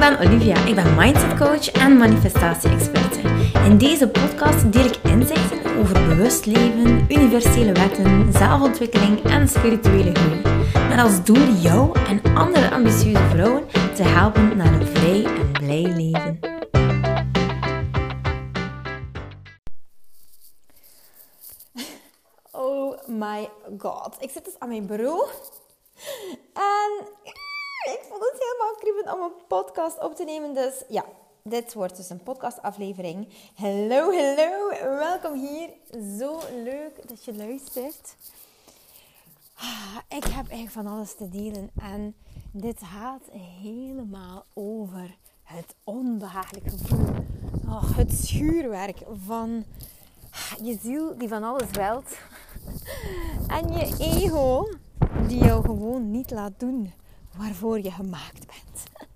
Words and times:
ben 0.00 0.18
Olivia. 0.18 0.64
Ik 0.66 0.74
ben 0.74 0.94
mindset 0.94 1.38
coach 1.38 1.70
en 1.70 1.96
manifestatie-experte. 1.96 3.20
In 3.64 3.78
deze 3.78 4.08
podcast 4.08 4.72
deel 4.72 4.84
ik 4.84 4.96
inzichten 5.02 5.76
over 5.78 6.08
bewust 6.08 6.46
leven, 6.46 7.06
universele 7.08 7.72
wetten, 7.72 8.32
zelfontwikkeling 8.32 9.22
en 9.22 9.48
spirituele 9.48 10.14
groei. 10.14 10.40
Met 10.88 10.98
als 10.98 11.24
doel 11.24 11.52
jou 11.52 11.98
en 11.98 12.34
andere 12.34 12.70
ambitieuze 12.70 13.28
vrouwen 13.30 13.66
te 13.94 14.02
helpen 14.02 14.56
naar 14.56 14.72
een 14.72 14.86
vrij 14.86 15.24
en 15.24 15.52
blij 15.52 15.82
leven. 15.82 16.38
Oh 22.50 23.08
my 23.08 23.48
god. 23.78 24.16
Ik 24.18 24.30
zit 24.30 24.44
dus 24.44 24.58
aan 24.58 24.68
mijn 24.68 24.86
bureau. 24.86 25.28
En 26.54 27.08
ik 27.94 28.00
vond 28.08 28.22
het 28.22 28.38
helemaal 28.38 28.74
kriebend 28.78 29.14
om 29.14 29.22
een 29.22 29.46
podcast 29.48 30.00
op 30.00 30.14
te 30.14 30.24
nemen. 30.24 30.54
Dus 30.54 30.84
ja, 30.88 31.04
dit 31.42 31.74
wordt 31.74 31.96
dus 31.96 32.10
een 32.10 32.22
podcastaflevering. 32.22 33.28
Hallo, 33.54 34.12
hallo. 34.12 34.68
Welkom 34.80 35.34
hier. 35.34 35.68
Zo 36.18 36.40
leuk 36.64 37.08
dat 37.08 37.24
je 37.24 37.34
luistert. 37.34 38.14
Ah, 39.54 39.96
ik 40.08 40.24
heb 40.24 40.48
echt 40.48 40.72
van 40.72 40.86
alles 40.86 41.14
te 41.14 41.28
delen. 41.28 41.70
En 41.82 42.14
dit 42.52 42.80
gaat 42.82 43.22
helemaal 43.62 44.44
over 44.54 45.16
het 45.42 45.74
onbehagelijk 45.84 46.68
gevoel. 46.68 47.08
Oh, 47.66 47.96
het 47.96 48.12
schuurwerk 48.12 48.98
van 49.26 49.64
je 50.62 50.78
ziel 50.82 51.18
die 51.18 51.28
van 51.28 51.42
alles 51.42 51.70
wilt. 51.70 52.16
En 53.48 53.72
je 53.72 53.96
ego 53.98 54.68
die 55.26 55.44
jou 55.44 55.64
gewoon 55.64 56.10
niet 56.10 56.30
laat 56.30 56.52
doen 56.56 56.92
waarvoor 57.36 57.80
je 57.80 57.90
gemaakt 57.90 58.46
bent. 58.46 58.82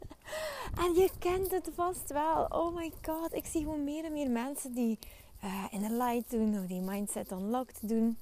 En 0.84 0.95
je 0.95 1.11
kent 1.19 1.51
het 1.51 1.70
vast 1.75 2.12
wel. 2.12 2.47
Oh 2.48 2.75
my 2.75 2.93
god, 3.03 3.34
ik 3.34 3.47
zie 3.47 3.62
gewoon 3.62 3.84
meer 3.84 4.05
en 4.05 4.12
meer 4.12 4.31
mensen 4.31 4.75
die 4.75 4.98
uh, 5.45 5.65
in 5.71 5.81
de 5.81 5.93
light 5.93 6.31
doen 6.31 6.59
of 6.59 6.67
die 6.67 6.81
mindset 6.81 7.31
unlocked 7.31 7.79
doen. 7.81 8.19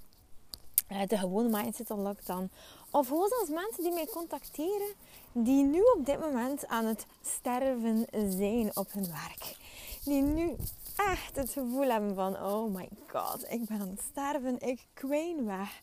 Uh, 0.89 1.07
de 1.07 1.19
gewone 1.19 1.63
mindset 1.63 1.91
unlocked 1.91 2.27
dan. 2.27 2.51
Of 2.91 3.09
gewoon 3.09 3.29
zelfs 3.29 3.51
mensen 3.51 3.83
die 3.83 3.93
mij 3.93 4.07
contacteren 4.07 4.95
die 5.33 5.65
nu 5.65 5.81
op 5.81 6.07
dit 6.07 6.21
moment 6.21 6.67
aan 6.67 6.85
het 6.85 7.07
sterven 7.23 8.07
zijn 8.29 8.77
op 8.77 8.93
hun 8.93 9.07
werk. 9.07 9.57
Die 10.05 10.23
nu 10.23 10.57
echt 10.97 11.37
het 11.37 11.51
gevoel 11.51 11.89
hebben 11.91 12.15
van, 12.15 12.37
oh 12.37 12.75
my 12.75 12.89
god, 13.07 13.47
ik 13.49 13.65
ben 13.65 13.81
aan 13.81 13.89
het 13.89 14.03
sterven, 14.11 14.61
ik 14.61 14.87
kween 14.95 15.45
weg. 15.45 15.81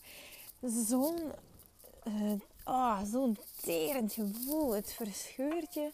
Zo'n 0.62 1.32
uh, 2.08 2.32
oh, 2.70 3.00
zo'n 3.12 3.38
terend 3.62 4.14
gevoel. 4.14 4.72
Het 4.72 4.94
verscheurt 4.94 5.74
je. 5.74 5.92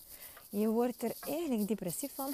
Je 0.50 0.68
wordt 0.68 1.04
er 1.04 1.12
eigenlijk 1.20 1.68
depressief 1.68 2.12
van. 2.16 2.34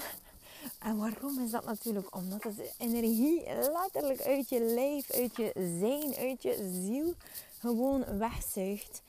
En 0.80 0.98
waarom 0.98 1.40
is 1.40 1.52
dat 1.52 1.66
natuurlijk? 1.66 2.16
Omdat 2.16 2.44
het 2.44 2.74
energie 2.78 3.44
letterlijk 3.72 4.22
uit 4.22 4.50
je 4.50 4.60
lijf, 4.60 5.12
uit 5.12 5.36
je 5.36 5.52
zijn, 5.80 6.16
uit 6.16 6.44
je 6.44 6.82
ziel 6.84 7.14
gewoon 7.60 8.18
wegzuigt. 8.18 9.02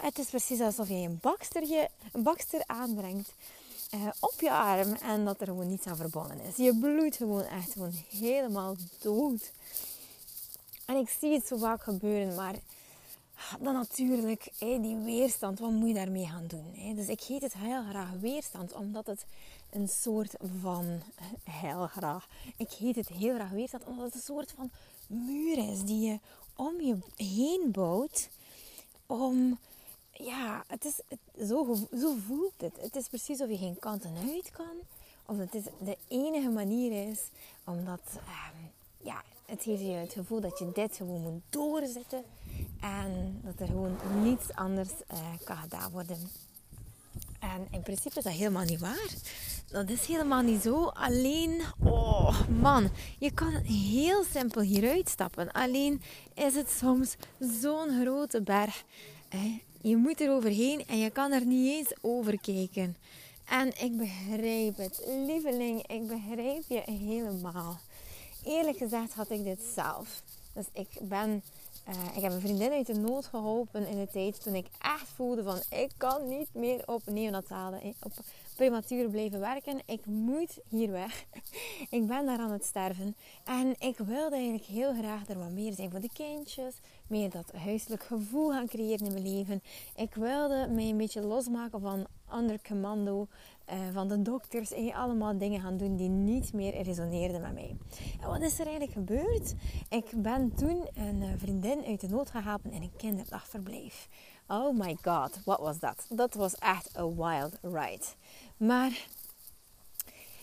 Het 0.00 0.18
is 0.18 0.26
precies 0.26 0.60
alsof 0.60 0.88
je 0.88 0.94
een 0.94 1.18
bakster, 1.20 1.88
een 2.12 2.22
bakster 2.22 2.62
aanbrengt 2.66 3.32
uh, 3.94 4.08
op 4.20 4.40
je 4.40 4.50
arm 4.50 4.92
en 4.94 5.24
dat 5.24 5.40
er 5.40 5.46
gewoon 5.46 5.68
niets 5.68 5.86
aan 5.86 5.96
verbonden 5.96 6.40
is. 6.40 6.56
Je 6.56 6.78
bloedt 6.78 7.16
gewoon 7.16 7.44
echt 7.44 7.72
gewoon 7.72 7.94
helemaal 8.10 8.76
dood. 9.00 9.52
En 10.84 10.96
ik 10.96 11.08
zie 11.20 11.32
het 11.32 11.46
zo 11.46 11.56
vaak 11.56 11.82
gebeuren, 11.82 12.34
maar 12.34 12.54
dan 13.60 13.74
natuurlijk 13.74 14.52
die 14.58 14.96
weerstand. 14.96 15.58
Wat 15.58 15.70
moet 15.70 15.88
je 15.88 15.94
daarmee 15.94 16.26
gaan 16.26 16.46
doen? 16.46 16.94
Dus 16.94 17.08
ik 17.08 17.20
heet 17.20 17.42
het 17.42 17.54
heel 17.54 17.82
graag 17.88 18.10
weerstand, 18.20 18.72
omdat 18.72 19.06
het 19.06 19.26
een 19.70 19.88
soort 19.88 20.34
van 20.60 21.00
heel 21.44 21.86
graag. 21.86 22.28
Ik 22.56 22.70
heet 22.70 22.96
het 22.96 23.08
heel 23.08 23.34
graag 23.34 23.50
weerstand, 23.50 23.84
omdat 23.84 24.04
het 24.04 24.14
een 24.14 24.20
soort 24.20 24.52
van 24.56 24.70
muur 25.06 25.70
is 25.72 25.84
die 25.84 26.08
je 26.08 26.18
om 26.56 26.80
je 26.80 26.96
heen 27.16 27.70
bouwt. 27.72 28.28
Om 29.06 29.58
ja, 30.12 30.64
het 30.66 30.84
is, 30.84 31.00
zo, 31.48 31.76
zo 31.98 32.16
voelt 32.26 32.52
het. 32.56 32.76
Het 32.80 32.96
is 32.96 33.08
precies 33.08 33.40
of 33.40 33.48
je 33.48 33.56
geen 33.56 33.78
kant 33.78 34.04
en 34.04 34.16
uit 34.34 34.50
kan. 34.50 34.76
Of 35.26 35.38
het 35.38 35.54
is 35.54 35.62
de 35.80 35.96
enige 36.08 36.50
manier 36.50 37.08
is, 37.08 37.20
omdat 37.64 38.00
ehm, 38.14 38.56
ja, 39.00 39.22
het 39.46 39.62
geeft 39.62 39.80
je 39.80 39.86
het 39.86 40.12
gevoel 40.12 40.40
dat 40.40 40.58
je 40.58 40.70
dit 40.72 40.96
gewoon 40.96 41.20
moet 41.20 41.42
doorzetten. 41.50 42.24
En 42.80 43.40
dat 43.44 43.60
er 43.60 43.66
gewoon 43.66 43.96
niets 44.22 44.52
anders 44.54 44.90
uh, 45.12 45.18
kan 45.44 45.56
gedaan 45.56 45.90
worden. 45.90 46.18
En 47.40 47.66
in 47.70 47.82
principe 47.82 48.18
is 48.18 48.24
dat 48.24 48.32
helemaal 48.32 48.64
niet 48.64 48.80
waar. 48.80 49.14
Dat 49.70 49.90
is 49.90 50.06
helemaal 50.06 50.42
niet 50.42 50.62
zo. 50.62 50.84
Alleen, 50.84 51.62
oh 51.84 52.48
man, 52.48 52.90
je 53.18 53.30
kan 53.30 53.54
heel 53.64 54.24
simpel 54.24 54.60
hieruit 54.60 55.08
stappen. 55.08 55.52
Alleen 55.52 56.02
is 56.34 56.54
het 56.54 56.70
soms 56.70 57.16
zo'n 57.38 58.00
grote 58.00 58.42
berg. 58.42 58.84
Je 59.80 59.96
moet 59.96 60.20
er 60.20 60.30
overheen 60.30 60.86
en 60.86 60.98
je 60.98 61.10
kan 61.10 61.32
er 61.32 61.46
niet 61.46 61.72
eens 61.72 61.92
over 62.00 62.40
kijken. 62.40 62.96
En 63.44 63.82
ik 63.82 63.96
begrijp 63.96 64.76
het. 64.76 65.02
Lieveling, 65.26 65.86
ik 65.86 66.06
begrijp 66.06 66.62
je 66.68 66.82
helemaal. 66.84 67.78
Eerlijk 68.44 68.76
gezegd 68.76 69.14
had 69.14 69.30
ik 69.30 69.44
dit 69.44 69.62
zelf. 69.74 70.22
Dus 70.52 70.66
ik 70.72 70.88
ben 71.02 71.42
uh, 71.88 72.16
ik 72.16 72.22
heb 72.22 72.32
een 72.32 72.40
vriendin 72.40 72.72
uit 72.72 72.86
de 72.86 72.94
nood 72.94 73.26
geholpen 73.26 73.86
in 73.86 73.96
de 73.96 74.08
tijd 74.12 74.42
toen 74.42 74.54
ik 74.54 74.66
echt 74.80 75.08
voelde 75.08 75.42
van 75.42 75.60
ik 75.70 75.90
kan 75.96 76.28
niet 76.28 76.48
meer 76.52 76.82
op 76.86 77.02
neonatale, 77.06 77.78
eh, 77.78 77.90
op 78.02 78.12
prematuur 78.56 79.08
blijven 79.08 79.40
werken. 79.40 79.80
Ik 79.86 80.06
moet 80.06 80.58
hier 80.68 80.90
weg. 80.90 81.24
ik 81.98 82.06
ben 82.06 82.26
daar 82.26 82.38
aan 82.38 82.50
het 82.50 82.64
sterven. 82.64 83.16
En 83.44 83.74
ik 83.78 83.98
wilde 83.98 84.34
eigenlijk 84.34 84.64
heel 84.64 84.94
graag 84.94 85.28
er 85.28 85.38
wat 85.38 85.50
meer 85.50 85.72
zijn 85.72 85.90
voor 85.90 86.00
de 86.00 86.10
kindjes. 86.12 86.74
Meer 87.06 87.30
dat 87.30 87.52
huiselijk 87.52 88.02
gevoel 88.02 88.50
gaan 88.50 88.66
creëren 88.66 89.06
in 89.06 89.12
mijn 89.12 89.36
leven. 89.36 89.62
Ik 89.96 90.14
wilde 90.14 90.68
mij 90.70 90.88
een 90.88 90.96
beetje 90.96 91.20
losmaken 91.20 91.80
van 91.80 92.06
ander 92.28 92.58
commando. 92.68 93.28
Uh, 93.72 93.76
van 93.92 94.08
de 94.08 94.22
dokters. 94.22 94.72
En 94.72 94.92
allemaal 94.94 95.38
dingen 95.38 95.60
gaan 95.60 95.76
doen 95.76 95.96
die 95.96 96.08
niet 96.08 96.52
meer 96.52 96.82
resoneerden 96.82 97.40
met 97.40 97.52
mij. 97.52 97.76
En 98.20 98.28
wat 98.28 98.40
is 98.40 98.58
er 98.58 98.66
eigenlijk 98.66 98.92
gebeurd? 98.92 99.54
Ik 99.88 100.10
ben 100.14 100.54
toen 100.54 100.86
een 100.94 101.22
eh, 101.22 101.28
vriendin 101.36 101.84
uit 101.86 102.00
de 102.00 102.08
nood 102.08 102.30
geholpen 102.30 102.72
in 102.72 102.82
een 102.82 102.96
kinderdagverblijf. 102.96 104.08
Oh 104.48 104.78
my 104.78 104.96
god, 105.02 105.40
what 105.44 105.58
was 105.58 105.78
dat? 105.78 106.06
Dat 106.08 106.34
was 106.34 106.54
echt 106.54 106.90
een 106.96 107.16
wild 107.16 107.58
ride. 107.62 108.04
Maar 108.56 109.06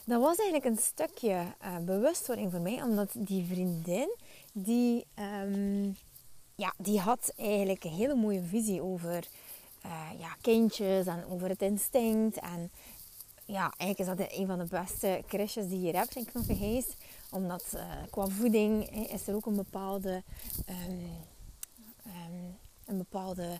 dat 0.05 0.21
was 0.21 0.37
eigenlijk 0.37 0.65
een 0.65 0.83
stukje 0.83 1.45
uh, 1.61 1.77
bewustwording 1.77 2.51
voor 2.51 2.61
mij, 2.61 2.81
omdat 2.81 3.09
die 3.13 3.45
vriendin, 3.45 4.15
die, 4.53 5.05
um, 5.43 5.97
ja, 6.55 6.73
die 6.77 6.99
had 6.99 7.33
eigenlijk 7.37 7.83
een 7.83 7.91
hele 7.91 8.15
mooie 8.15 8.43
visie 8.43 8.81
over 8.81 9.27
ja, 10.19 10.35
kindjes 10.41 11.05
en 11.05 11.25
over 11.29 11.49
het 11.49 11.61
instinct. 11.61 12.39
En 12.39 12.71
ja, 13.45 13.73
eigenlijk 13.77 13.99
is 13.99 14.17
dat 14.17 14.37
een 14.37 14.47
van 14.47 14.59
de 14.59 14.65
beste 14.65 15.23
crashes 15.27 15.67
die 15.67 15.81
je 15.81 15.95
hebt 15.97 16.15
in 16.15 16.25
Knoppengeest. 16.25 16.95
Omdat 17.31 17.71
uh, 17.75 17.81
qua 18.09 18.27
voeding 18.27 18.89
is 19.09 19.27
er 19.27 19.35
ook 19.35 19.45
een 19.45 19.55
bepaalde, 19.55 20.23
um, 20.69 20.99
um, 22.05 22.57
een 22.85 22.97
bepaalde 22.97 23.59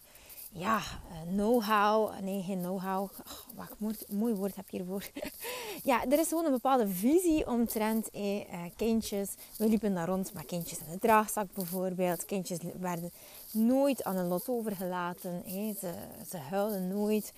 ja, 0.56 0.78
eh, 0.78 1.34
know-how. 1.34 2.20
Nee, 2.22 2.44
geen 2.44 2.60
know-how. 2.60 3.10
wat 3.56 3.70
mooi, 3.78 3.96
mooi 4.10 4.34
woord 4.34 4.56
heb 4.56 4.70
je 4.70 4.78
hiervoor. 4.78 5.04
ja, 5.92 6.06
er 6.06 6.20
is 6.20 6.28
gewoon 6.28 6.46
een 6.46 6.52
bepaalde 6.52 6.88
visie 6.88 7.48
omtrent 7.48 8.10
eh, 8.10 8.42
kindjes. 8.76 9.30
We 9.58 9.68
liepen 9.68 9.94
daar 9.94 10.08
rond 10.08 10.34
met 10.34 10.46
kindjes 10.46 10.80
in 10.80 10.92
de 10.92 11.00
draagzak 11.00 11.54
bijvoorbeeld. 11.54 12.26
Kindjes 12.26 12.60
werden 12.80 13.12
nooit 13.52 14.04
aan 14.04 14.16
een 14.16 14.28
lot 14.28 14.50
overgelaten. 14.50 15.44
Eh. 15.46 15.76
Ze, 15.80 15.94
ze 16.30 16.38
huilden 16.38 16.88
nooit. 16.88 17.34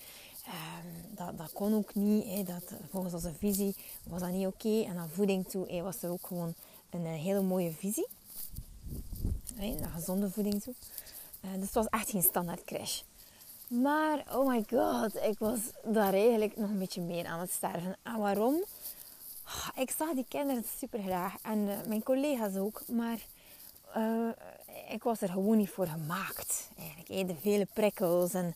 Um, 0.46 1.16
dat, 1.16 1.38
dat 1.38 1.52
kon 1.52 1.74
ook 1.74 1.94
niet. 1.94 2.46
Dat, 2.46 2.72
volgens 2.90 3.14
onze 3.14 3.32
visie 3.38 3.76
was 4.02 4.20
dat 4.20 4.30
niet 4.30 4.46
oké. 4.46 4.82
En 4.82 4.98
aan 4.98 5.08
voeding 5.08 5.48
toe 5.48 5.82
was 5.82 6.02
er 6.02 6.10
ook 6.10 6.26
gewoon 6.26 6.54
een, 6.90 7.04
een 7.04 7.06
hele 7.06 7.42
mooie 7.42 7.72
visie. 7.72 8.06
Hè, 9.54 9.74
naar 9.74 9.90
gezonde 9.90 10.30
voeding 10.30 10.62
toe. 10.62 10.74
Uh, 11.44 11.52
dus 11.52 11.62
het 11.62 11.74
was 11.74 11.86
echt 11.88 12.10
geen 12.10 12.22
standaard 12.22 12.64
crash. 12.64 13.02
Maar, 13.68 14.24
oh 14.32 14.48
my 14.48 14.64
god, 14.70 15.14
ik 15.14 15.38
was 15.38 15.58
daar 15.84 16.12
eigenlijk 16.12 16.56
nog 16.56 16.70
een 16.70 16.78
beetje 16.78 17.00
meer 17.00 17.26
aan 17.26 17.40
het 17.40 17.52
sterven. 17.52 17.96
En 18.02 18.18
waarom? 18.18 18.64
Ah, 19.44 19.68
ik 19.74 19.90
zag 19.90 20.14
die 20.14 20.26
kinderen 20.28 20.64
super 20.78 21.02
graag. 21.02 21.34
En 21.42 21.58
uh, 21.58 21.74
mijn 21.86 22.02
collega's 22.02 22.56
ook. 22.56 22.82
Maar 22.88 23.18
ik 24.88 25.02
was 25.02 25.20
er 25.20 25.28
gewoon 25.28 25.56
niet 25.56 25.70
voor 25.70 25.86
gemaakt. 25.86 26.68
Eigenlijk, 26.78 27.28
de 27.28 27.34
vele 27.40 27.66
prikkels 27.72 28.34
en 28.34 28.54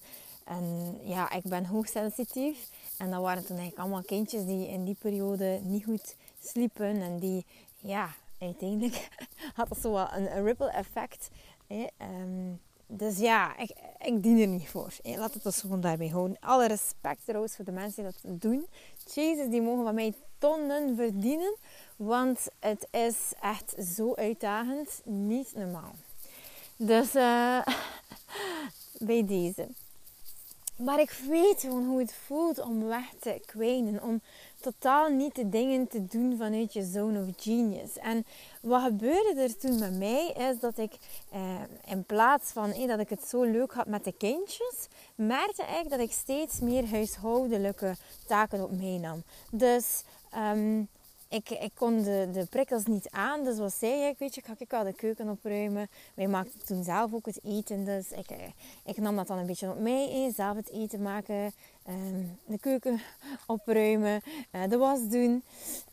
en 0.51 0.99
ja, 1.03 1.31
ik 1.31 1.43
ben 1.43 1.67
hoogsensitief. 1.67 2.69
En 2.99 3.11
dat 3.11 3.21
waren 3.21 3.45
toen 3.45 3.57
eigenlijk 3.57 3.79
allemaal 3.79 4.03
kindjes 4.03 4.45
die 4.45 4.69
in 4.69 4.85
die 4.85 4.97
periode 4.99 5.61
niet 5.63 5.85
goed 5.85 6.17
sliepen. 6.43 7.03
En 7.03 7.19
die, 7.19 7.47
ja, 7.77 8.11
uiteindelijk 8.39 9.09
had 9.57 9.69
dat 9.69 9.79
zo 9.79 9.93
wel 9.93 10.13
een, 10.13 10.45
ripple 10.45 10.71
effect. 10.71 11.31
Um, 11.69 12.61
dus 12.87 13.19
ja, 13.19 13.57
ik, 13.57 13.71
ik 13.99 14.23
dien 14.23 14.41
er 14.41 14.47
niet 14.47 14.69
voor. 14.69 14.93
Laat 15.03 15.35
het 15.35 15.43
dus 15.43 15.61
gewoon 15.61 15.81
daarbij 15.81 16.09
houden. 16.09 16.37
Alle 16.41 16.67
respect 16.67 17.25
trouwens 17.25 17.57
voor 17.57 17.65
de 17.65 17.73
mensen 17.73 18.03
die 18.03 18.13
dat 18.13 18.41
doen. 18.41 18.67
Jezus, 19.15 19.51
die 19.51 19.63
mogen 19.63 19.85
van 19.85 19.95
mij 19.95 20.15
tonnen 20.39 20.97
verdienen. 20.97 21.57
Want 21.97 22.47
het 22.59 22.89
is 22.91 23.17
echt 23.41 23.75
zo 23.97 24.15
uitdagend. 24.15 25.01
Niet 25.05 25.55
normaal. 25.55 25.95
Dus 26.77 27.15
uh, 27.15 27.67
bij 29.09 29.27
deze. 29.27 29.69
Maar 30.81 31.01
ik 31.01 31.11
weet 31.29 31.61
gewoon 31.61 31.87
hoe 31.87 31.99
het 31.99 32.15
voelt 32.27 32.61
om 32.61 32.87
weg 32.87 33.13
te 33.21 33.41
kwijnen. 33.47 34.03
Om 34.03 34.23
totaal 34.61 35.09
niet 35.09 35.35
de 35.35 35.49
dingen 35.49 35.89
te 35.89 36.05
doen 36.05 36.37
vanuit 36.39 36.73
je 36.73 36.83
zone 36.83 37.21
of 37.21 37.27
genius. 37.37 37.99
En 37.99 38.27
wat 38.63 38.83
gebeurde 38.83 39.41
er 39.41 39.57
toen 39.57 39.79
met 39.79 39.99
mij 39.99 40.27
is 40.27 40.61
dat 40.61 40.79
ik 40.79 40.93
eh, 41.31 41.61
in 41.85 42.05
plaats 42.05 42.51
van 42.51 42.73
eh, 42.73 42.89
dat 42.89 42.99
ik 42.99 43.09
het 43.09 43.25
zo 43.25 43.43
leuk 43.43 43.73
had 43.73 43.87
met 43.87 44.05
de 44.05 44.13
kindjes, 44.13 44.89
merkte 45.15 45.65
ik 45.83 45.91
dat 45.91 46.01
ik 46.01 46.13
steeds 46.13 46.61
meer 46.61 46.91
huishoudelijke 46.91 47.95
taken 48.27 48.63
op 48.63 48.71
mij 48.71 48.99
nam. 48.99 49.23
Dus 49.51 50.03
um, 50.37 50.89
ik, 51.31 51.51
ik 51.51 51.71
kon 51.75 52.03
de, 52.03 52.29
de 52.33 52.47
prikkels 52.47 52.85
niet 52.87 53.11
aan. 53.11 53.45
Dus 53.45 53.59
wat 53.59 53.73
zei 53.73 54.09
ik? 54.09 54.19
Weet 54.19 54.35
je, 54.35 54.43
ga 54.45 54.55
ik 54.59 54.71
wel 54.71 54.85
de 54.85 54.93
keuken 54.93 55.29
opruimen. 55.29 55.89
Wij 56.15 56.29
maakten 56.29 56.67
toen 56.67 56.85
zelf 56.85 57.15
ook 57.15 57.27
het 57.27 57.41
eten. 57.45 57.85
Dus 57.85 58.11
ik, 58.11 58.31
eh, 58.31 58.37
ik 58.85 58.97
nam 58.97 59.17
dat 59.17 59.27
dan 59.27 59.39
een 59.39 59.47
beetje 59.47 59.71
op 59.71 59.79
mij. 59.79 60.33
Zelf 60.35 60.57
het 60.57 60.71
eten 60.71 61.03
maken. 61.03 61.53
Ehm, 61.87 62.25
de 62.45 62.59
keuken 62.59 63.01
opruimen. 63.47 64.23
Uh, 64.53 64.63
de 64.69 64.77
was 64.77 65.09
doen. 65.09 65.43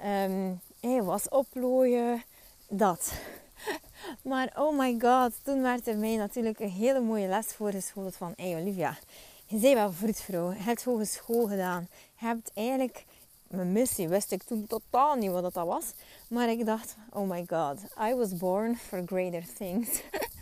Um, 0.05 1.05
was 1.05 1.29
oplooien. 1.29 2.23
Dat. 2.69 3.11
Maar 4.21 4.53
oh 4.55 4.77
my 4.77 4.97
god, 4.99 5.33
toen 5.43 5.61
werd 5.61 5.87
er 5.87 5.97
mij 5.97 6.15
natuurlijk 6.15 6.59
een 6.59 6.69
hele 6.69 6.99
mooie 6.99 7.27
les 7.27 7.47
voorgeschoteld 7.47 8.15
van... 8.15 8.33
Hey 8.35 8.61
Olivia, 8.61 8.97
je 9.45 9.57
bent 9.57 9.73
wel 9.73 9.91
vroedvrouw. 9.91 10.51
Je 10.51 10.59
hebt 10.59 10.83
hogeschool 10.83 11.47
gedaan. 11.47 11.87
Je 12.19 12.25
hebt 12.25 12.51
eigenlijk 12.53 13.05
mijn 13.49 13.71
missie 13.71 14.07
wist 14.07 14.31
ik 14.31 14.43
toen 14.43 14.67
totaal 14.67 15.15
niet 15.15 15.31
wat 15.31 15.53
dat 15.53 15.65
was. 15.65 15.93
Maar 16.29 16.49
ik 16.49 16.65
dacht, 16.65 16.95
oh 17.09 17.29
my 17.29 17.45
god, 17.47 17.79
I 18.09 18.15
was 18.15 18.37
born 18.37 18.77
for 18.77 19.01
greater 19.05 19.53
things. 19.53 20.01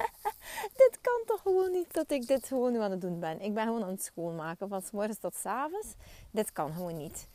dit 0.82 0.98
kan 1.02 1.22
toch 1.26 1.42
gewoon 1.42 1.72
niet 1.72 1.94
dat 1.94 2.12
ik 2.12 2.28
dit 2.28 2.48
gewoon 2.48 2.72
nu 2.72 2.80
aan 2.80 2.92
het 2.92 3.02
doen 3.02 3.20
ben. 3.20 3.42
Ik 3.42 3.54
ben 3.54 3.66
gewoon 3.66 3.84
aan 3.84 3.90
het 3.90 4.04
schoonmaken 4.04 4.68
van 4.68 4.82
s 4.82 4.92
morgens 4.92 5.18
tot 5.18 5.36
avonds. 5.44 5.94
Dit 6.32 6.52
kan 6.52 6.74
gewoon 6.74 6.98
niet. 6.98 7.28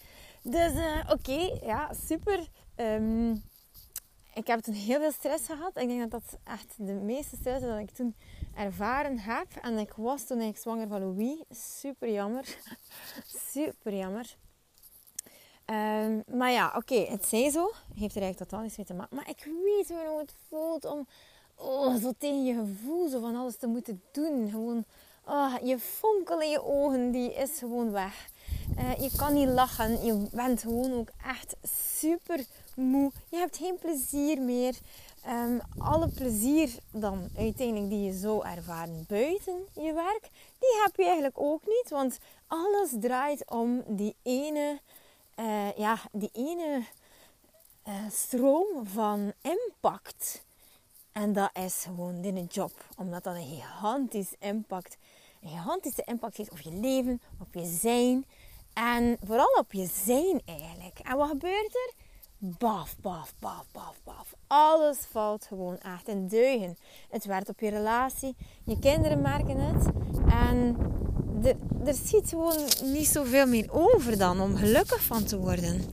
Dus 0.43 0.73
uh, 0.73 1.11
oké, 1.11 1.59
ja, 1.63 1.91
super. 2.07 2.49
Um, 2.77 3.43
ik 4.35 4.47
heb 4.47 4.61
toen 4.61 4.75
heel 4.75 5.01
veel 5.01 5.13
stress 5.13 5.47
gehad. 5.47 5.77
Ik 5.77 5.89
denk 5.89 6.01
dat 6.01 6.11
dat 6.11 6.39
echt 6.45 6.75
de 6.77 6.93
meeste 6.93 7.37
stress 7.37 7.65
dat 7.65 7.79
ik 7.79 7.91
toen 7.91 8.15
ervaren 8.55 9.19
heb. 9.19 9.47
En 9.63 9.79
ik 9.79 9.93
was 9.93 10.27
toen 10.27 10.41
ik 10.41 10.57
zwanger 10.57 10.89
van 10.89 11.01
Louis. 11.01 11.43
Super 11.51 12.13
jammer. 12.13 12.57
super 13.53 13.95
jammer. 13.95 14.37
Um, 15.71 16.23
maar 16.27 16.53
ja, 16.53 16.73
oké, 16.77 16.95
het 16.95 17.27
zij 17.27 17.51
zo. 17.51 17.73
Heeft 17.95 18.17
er 18.17 18.23
eigenlijk 18.23 18.51
totaal 18.51 18.61
niets 18.61 18.77
mee 18.77 18.87
te 18.87 18.95
maken. 18.95 19.17
Maar 19.17 19.29
ik 19.29 19.49
weet 19.65 19.89
hoe 19.89 20.19
het 20.19 20.35
voelt 20.49 20.85
om 20.85 21.07
oh, 21.55 21.95
zo 21.97 22.13
tegen 22.19 22.45
je 22.45 22.55
gevoel 22.55 23.09
zo 23.09 23.21
van 23.21 23.37
alles 23.37 23.57
te 23.57 23.67
moeten 23.67 24.03
doen. 24.13 24.49
Gewoon, 24.51 24.85
oh, 25.25 25.55
je 25.63 25.79
fonkel 25.79 26.41
in 26.41 26.51
je 26.51 26.65
ogen, 26.65 27.11
die 27.11 27.35
is 27.35 27.59
gewoon 27.59 27.91
weg. 27.91 28.29
Uh, 28.79 28.97
je 28.97 29.11
kan 29.17 29.35
niet 29.35 29.49
lachen. 29.49 30.05
Je 30.05 30.29
bent 30.33 30.61
gewoon 30.61 30.93
ook 30.93 31.09
echt 31.27 31.57
super 31.63 32.45
moe. 32.77 33.13
Je 33.29 33.37
hebt 33.37 33.57
geen 33.57 33.79
plezier 33.79 34.41
meer. 34.41 34.79
Um, 35.29 35.61
alle 35.79 36.09
plezier 36.09 36.71
dan 36.91 37.29
uiteindelijk 37.37 37.91
die 37.91 38.03
je 38.05 38.19
zo 38.19 38.41
ervaren 38.41 39.05
buiten 39.09 39.55
je 39.75 39.93
werk, 39.93 40.29
die 40.59 40.81
heb 40.83 40.97
je 40.97 41.05
eigenlijk 41.05 41.41
ook 41.41 41.63
niet. 41.67 41.91
Want 41.91 42.19
alles 42.47 42.91
draait 43.01 43.51
om 43.51 43.83
die 43.87 44.15
ene 44.23 44.81
uh, 45.41 45.73
ja, 45.77 45.99
die 46.13 46.31
ene 46.33 46.83
uh, 47.89 47.95
stroom 48.11 48.87
van 48.87 49.33
impact. 49.41 50.45
En 51.13 51.33
dat 51.33 51.51
is 51.53 51.83
gewoon 51.85 52.25
in 52.25 52.37
een 52.37 52.49
job. 52.51 52.73
Omdat 52.97 53.25
dat 53.25 53.35
een 53.35 53.49
gigantisch 53.55 54.35
impact, 54.39 54.97
een 55.43 55.49
gigantische 55.49 56.03
impact 56.05 56.37
heeft 56.37 56.51
op 56.51 56.61
je 56.61 56.73
leven, 56.73 57.21
op 57.41 57.55
je 57.55 57.65
zijn. 57.65 58.25
En 58.73 59.17
vooral 59.27 59.57
op 59.59 59.73
je 59.73 59.87
zijn 59.87 60.43
eigenlijk. 60.45 60.99
En 60.99 61.17
wat 61.17 61.29
gebeurt 61.29 61.75
er? 61.75 61.93
Baf, 62.39 62.97
baf, 63.01 63.35
baf, 63.39 63.67
baf, 63.73 63.97
baf. 64.05 64.35
Alles 64.47 64.99
valt 64.99 65.47
gewoon 65.47 65.79
echt 65.79 66.09
in 66.09 66.29
deugen. 66.29 66.77
Het 67.11 67.25
werkt 67.25 67.49
op 67.49 67.61
je 67.61 67.71
relatie. 67.71 68.37
Je 68.65 68.79
kinderen 68.79 69.21
merken 69.21 69.57
het. 69.57 69.87
En 70.31 70.77
er, 71.45 71.95
schiet 72.05 72.29
gewoon 72.29 72.57
niet 72.85 73.07
zoveel 73.07 73.47
meer 73.47 73.67
over 73.71 74.19
dan 74.19 74.41
om 74.41 74.57
gelukkig 74.57 75.03
van 75.03 75.25
te 75.25 75.39
worden. 75.39 75.85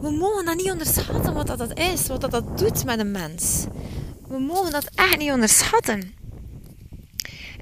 We 0.00 0.10
mogen 0.10 0.44
dat 0.44 0.56
niet 0.56 0.70
onderschatten 0.70 1.34
wat 1.34 1.46
dat 1.46 1.78
is, 1.78 2.06
wat 2.06 2.20
dat 2.20 2.58
doet 2.58 2.84
met 2.84 2.98
een 2.98 3.10
mens. 3.10 3.64
We 4.28 4.38
mogen 4.38 4.72
dat 4.72 4.88
echt 4.94 5.18
niet 5.18 5.30
onderschatten. 5.30 6.14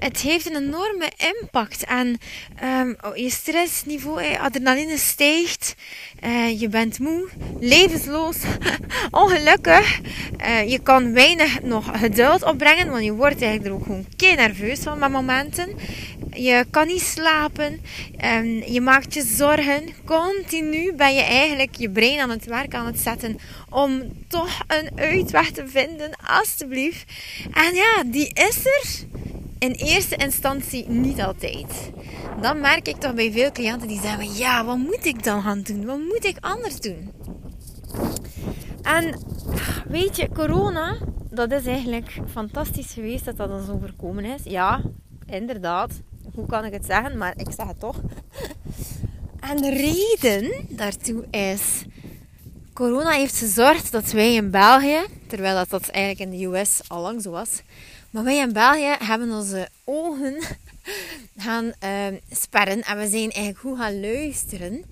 Het 0.03 0.21
heeft 0.21 0.45
een 0.45 0.55
enorme 0.55 1.11
impact 1.39 1.83
en 1.83 2.17
um, 2.63 2.97
je 3.15 3.29
stressniveau, 3.29 4.37
adrenaline 4.37 4.97
stijgt, 4.97 5.75
uh, 6.23 6.59
je 6.59 6.67
bent 6.67 6.99
moe, 6.99 7.29
levensloos, 7.59 8.37
ongelukkig. 9.21 9.99
Uh, 10.41 10.69
je 10.69 10.79
kan 10.79 11.13
weinig 11.13 11.61
nog 11.61 11.99
geduld 11.99 12.43
opbrengen, 12.43 12.89
want 12.89 13.03
je 13.03 13.13
wordt 13.13 13.41
eigenlijk 13.41 13.65
er 13.65 13.71
ook 13.71 13.83
gewoon 13.83 14.05
kei 14.15 14.35
nerveus 14.35 14.79
van 14.79 14.99
met 14.99 15.11
momenten. 15.11 15.69
Je 16.31 16.65
kan 16.69 16.87
niet 16.87 17.01
slapen. 17.01 17.81
Um, 18.25 18.63
je 18.65 18.81
maakt 18.81 19.13
je 19.13 19.21
zorgen. 19.21 19.89
Continu 20.05 20.93
ben 20.93 21.15
je 21.15 21.21
eigenlijk 21.21 21.75
je 21.75 21.89
brein 21.89 22.19
aan 22.19 22.29
het 22.29 22.45
werk 22.45 22.73
aan 22.75 22.85
het 22.85 22.99
zetten 22.99 23.39
om 23.69 24.01
toch 24.27 24.61
een 24.67 24.89
uitweg 24.95 25.51
te 25.51 25.67
vinden, 25.67 26.11
alstublieft. 26.27 27.03
En 27.53 27.75
ja, 27.75 28.03
die 28.05 28.33
is 28.33 28.65
er 28.65 29.11
in 29.63 29.71
eerste 29.71 30.15
instantie 30.15 30.89
niet 30.89 31.21
altijd. 31.21 31.91
Dan 32.41 32.59
merk 32.59 32.87
ik 32.87 32.95
toch 32.95 33.13
bij 33.13 33.31
veel 33.31 33.51
cliënten 33.51 33.87
die 33.87 33.99
zeggen: 33.99 34.33
Ja, 34.33 34.65
wat 34.65 34.77
moet 34.77 35.05
ik 35.05 35.23
dan 35.23 35.41
gaan 35.41 35.61
doen? 35.61 35.85
Wat 35.85 35.99
moet 35.99 36.25
ik 36.25 36.37
anders 36.39 36.79
doen? 36.79 37.11
En 38.81 39.19
weet 39.87 40.15
je, 40.15 40.29
corona, 40.33 40.97
dat 41.29 41.51
is 41.51 41.65
eigenlijk 41.65 42.19
fantastisch 42.29 42.93
geweest 42.93 43.25
dat 43.25 43.37
dat 43.37 43.49
ons 43.49 43.69
overkomen 43.69 44.25
is. 44.25 44.41
Ja, 44.43 44.81
inderdaad 45.25 45.91
hoe 46.33 46.45
kan 46.45 46.65
ik 46.65 46.73
het 46.73 46.85
zeggen? 46.85 47.17
Maar 47.17 47.33
ik 47.37 47.47
zeg 47.57 47.67
het 47.67 47.79
toch. 47.79 48.01
En 49.49 49.57
de 49.57 49.69
reden 49.69 50.65
daartoe 50.69 51.25
is... 51.29 51.83
Corona 52.73 53.09
heeft 53.09 53.37
gezorgd 53.37 53.91
dat 53.91 54.11
wij 54.11 54.33
in 54.33 54.51
België, 54.51 54.99
terwijl 55.27 55.55
dat, 55.55 55.69
dat 55.69 55.87
eigenlijk 55.87 56.31
in 56.31 56.37
de 56.37 56.45
US 56.45 56.81
al 56.87 57.01
lang 57.01 57.21
zo 57.21 57.31
was, 57.31 57.61
maar 58.13 58.23
wij 58.23 58.37
in 58.37 58.53
België 58.53 58.95
hebben 58.99 59.31
onze 59.31 59.69
ogen 59.83 60.41
gaan 61.37 61.73
uh, 61.83 62.19
sperren 62.31 62.81
en 62.81 62.97
we 62.97 63.07
zijn 63.07 63.31
eigenlijk 63.31 63.57
goed 63.57 63.77
gaan 63.77 63.99
luisteren. 63.99 64.85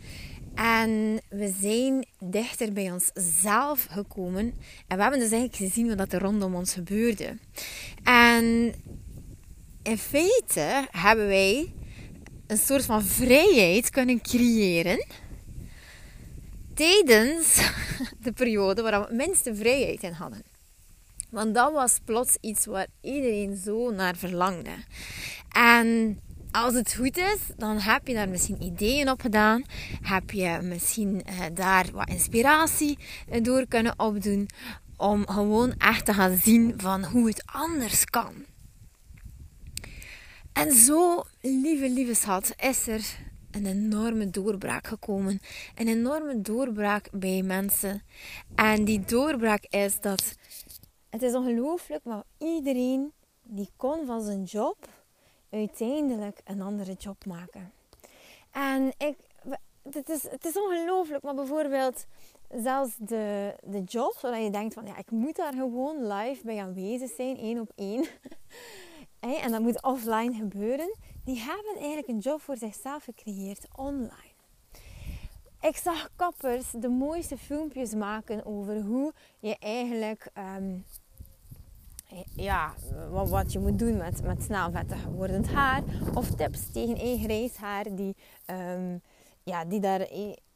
En 0.56 1.22
we 1.30 1.54
zijn 1.62 2.06
dichter 2.20 2.74
bij 2.74 2.92
onszelf 2.92 3.88
gekomen. 3.92 4.54
En 4.88 4.98
we 4.98 5.02
hebben 5.02 5.20
dus 5.20 5.32
eigenlijk 5.32 5.56
gezien 5.56 5.98
wat 5.98 6.14
er 6.14 6.22
rondom 6.22 6.56
ons 6.56 6.74
gebeurde. 6.74 7.38
En 8.04 8.74
in 9.84 9.98
feite 9.98 10.88
hebben 10.92 11.28
wij 11.28 11.74
een 12.48 12.58
soort 12.58 12.86
van 12.86 13.04
vrijheid 13.04 13.90
kunnen 13.90 14.22
creëren 14.22 15.06
tijdens 16.74 17.56
de 18.24 18.32
periode 18.32 18.82
waar 18.82 19.00
we 19.00 19.08
het 19.08 19.28
minste 19.28 19.56
vrijheid 19.56 20.04
in 20.04 20.14
hadden. 20.14 20.51
Want 21.32 21.56
dat 21.56 21.72
was 21.72 22.00
plots 22.06 22.38
iets 22.42 22.66
waar 22.66 22.88
iedereen 23.02 23.58
zo 23.58 23.92
naar 23.92 24.16
verlangde. 24.16 24.72
En 25.50 26.20
als 26.52 26.74
het 26.74 26.94
goed 26.94 27.18
is, 27.18 27.40
dan 27.58 27.80
heb 27.80 28.08
je 28.08 28.14
daar 28.14 28.30
misschien 28.30 28.64
ideeën 28.64 29.10
op 29.10 29.22
gedaan. 29.22 29.64
Heb 30.02 30.32
je 30.32 30.60
misschien 30.64 31.24
eh, 31.24 31.36
daar 31.54 31.86
wat 31.94 32.10
inspiratie 32.10 32.98
door 33.42 33.66
kunnen 33.68 34.00
opdoen. 34.00 34.50
Om 34.98 35.28
gewoon 35.28 35.74
echt 35.78 36.06
te 36.06 36.14
gaan 36.14 36.38
zien 36.38 36.74
van 36.78 37.04
hoe 37.04 37.28
het 37.28 37.44
anders 37.46 38.06
kan. 38.06 38.34
En 40.54 40.72
zo, 40.72 41.24
lieve, 41.42 41.90
lieve 41.90 42.14
schat, 42.14 42.54
is 42.58 42.88
er 42.88 43.02
een 43.52 43.66
enorme 43.66 44.30
doorbraak 44.30 44.88
gekomen. 44.88 45.40
Een 45.76 45.88
enorme 45.88 46.42
doorbraak 46.42 47.10
bij 47.12 47.42
mensen. 47.42 48.02
En 48.56 48.86
die 48.86 49.04
doorbraak 49.06 49.64
is 49.70 50.00
dat 50.00 50.36
het 51.12 51.22
is 51.22 51.34
ongelooflijk, 51.34 52.04
maar 52.04 52.24
iedereen 52.38 53.14
die 53.44 53.70
kon 53.76 54.06
van 54.06 54.22
zijn 54.22 54.44
job 54.44 54.78
uiteindelijk 55.50 56.42
een 56.44 56.62
andere 56.62 56.94
job 56.94 57.26
maken. 57.26 57.72
En 58.52 58.94
ik, 58.98 59.18
het 59.92 60.10
is, 60.10 60.24
het 60.30 60.46
is 60.46 60.58
ongelooflijk, 60.58 61.24
maar 61.24 61.36
bijvoorbeeld 61.36 62.06
zelfs 62.50 62.96
de, 62.98 63.56
de 63.64 63.84
job, 63.84 64.16
zodat 64.20 64.44
je 64.44 64.50
denkt 64.50 64.74
van 64.74 64.86
ja, 64.86 64.98
ik 64.98 65.12
moet 65.12 65.36
daar 65.36 65.54
gewoon 65.54 66.08
live 66.14 66.46
bij 66.46 66.62
aanwezig 66.62 67.12
zijn, 67.16 67.38
één 67.38 67.60
op 67.60 67.72
één. 67.76 68.06
en 69.44 69.52
dat 69.52 69.62
moet 69.62 69.84
offline 69.84 70.34
gebeuren, 70.34 70.96
die 71.24 71.40
hebben 71.40 71.76
eigenlijk 71.76 72.08
een 72.08 72.20
job 72.20 72.42
voor 72.42 72.58
zichzelf 72.58 73.04
gecreëerd 73.04 73.68
online. 73.76 74.32
Ik 75.62 75.78
zag 75.78 76.10
kappers 76.16 76.72
de 76.72 76.90
mooiste 76.90 77.38
filmpjes 77.38 77.94
maken 77.94 78.46
over 78.46 78.82
hoe 78.82 79.14
je 79.40 79.58
eigenlijk 79.60 80.30
ehm, 80.34 80.80
ja, 82.36 82.74
wat, 83.10 83.52
je 83.52 83.60
moet 83.60 83.80
doen 83.80 83.98
met, 83.98 84.24
met 84.24 84.44
snel 84.44 84.72
wordend 85.16 85.48
haar. 85.48 85.84
Of 86.14 86.30
tips 86.36 86.72
tegen 86.72 87.06
een 87.06 87.20
grijs 87.20 87.56
haar 87.56 87.96
die, 87.96 88.16
um, 88.48 89.02
ja, 89.44 89.66
die 89.66 89.80
daar 89.80 90.08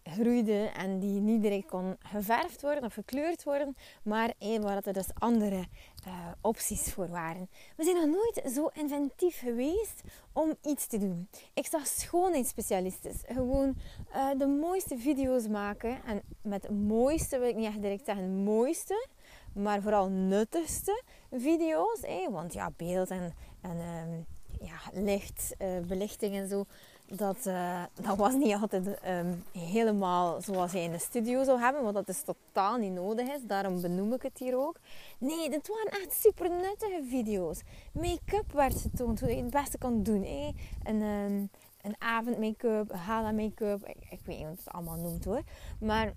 groeide 0.09 0.71
en 0.77 0.99
die 0.99 1.19
niet 1.19 1.41
direct 1.41 1.65
kon 1.65 1.95
geverfd 1.99 2.61
worden 2.61 2.83
of 2.83 2.93
gekleurd 2.93 3.43
worden, 3.43 3.75
maar 4.03 4.33
waar 4.61 4.81
er 4.83 4.93
dus 4.93 5.07
andere 5.13 5.65
uh, 6.07 6.27
opties 6.41 6.93
voor 6.93 7.07
waren. 7.07 7.49
We 7.77 7.83
zijn 7.83 7.95
nog 7.95 8.05
nooit 8.05 8.53
zo 8.53 8.69
inventief 8.73 9.39
geweest 9.39 10.01
om 10.33 10.55
iets 10.61 10.87
te 10.87 10.97
doen. 10.97 11.29
Ik 11.53 11.65
zag 11.65 11.87
schoonheidsspecialisten 11.87 13.11
gewoon 13.25 13.75
uh, 14.15 14.29
de 14.37 14.47
mooiste 14.47 14.97
video's 14.97 15.47
maken. 15.47 16.03
En 16.05 16.21
met 16.41 16.69
mooiste 16.69 17.39
wil 17.39 17.47
ik 17.47 17.55
niet 17.55 17.65
echt 17.65 17.81
direct 17.81 18.05
zeggen 18.05 18.43
mooiste, 18.43 19.07
maar 19.55 19.81
vooral 19.81 20.09
nuttigste 20.09 21.03
video's. 21.31 21.99
Eh? 21.99 22.29
Want 22.29 22.53
ja, 22.53 22.71
beeld 22.77 23.09
en, 23.09 23.33
en 23.61 23.77
um, 23.77 24.25
ja, 24.59 25.01
licht, 25.01 25.55
uh, 25.59 25.79
belichting 25.87 26.35
en 26.35 26.47
zo 26.47 26.65
dat, 27.07 27.45
uh, 27.45 27.83
dat 27.93 28.17
was 28.17 28.33
niet 28.33 28.53
altijd 28.53 28.87
um, 29.07 29.43
helemaal 29.51 30.41
zoals 30.41 30.71
je 30.71 30.79
in 30.79 30.91
de 30.91 30.99
studio 30.99 31.43
zou 31.43 31.59
hebben, 31.59 31.83
want 31.83 31.95
dat 31.95 32.09
is 32.09 32.21
totaal 32.21 32.77
niet 32.77 32.91
nodig 32.91 33.27
is. 33.27 33.41
Daarom 33.43 33.81
benoem 33.81 34.13
ik 34.13 34.21
het 34.21 34.37
hier 34.37 34.57
ook. 34.57 34.79
Nee, 35.17 35.49
dit 35.49 35.67
waren 35.67 36.01
echt 36.01 36.13
super 36.13 36.49
nuttige 36.49 37.03
video's. 37.09 37.61
Make-up 37.91 38.51
werd 38.51 38.81
getoond, 38.81 39.19
hoe 39.19 39.29
je 39.29 39.41
het 39.41 39.49
beste 39.49 39.77
kan 39.77 40.03
doen. 40.03 40.23
Eh? 40.23 40.47
Een, 40.83 41.01
um, 41.01 41.49
een 41.81 41.95
avond 41.97 42.39
make-up, 42.39 42.91
gala 42.93 43.31
make-up, 43.31 43.87
ik, 43.87 44.19
weet 44.25 44.37
niet 44.37 44.37
hoe 44.37 44.55
het 44.55 44.71
allemaal 44.71 44.97
noemt 44.97 45.25
hoor. 45.25 45.41
Maar 45.79 46.13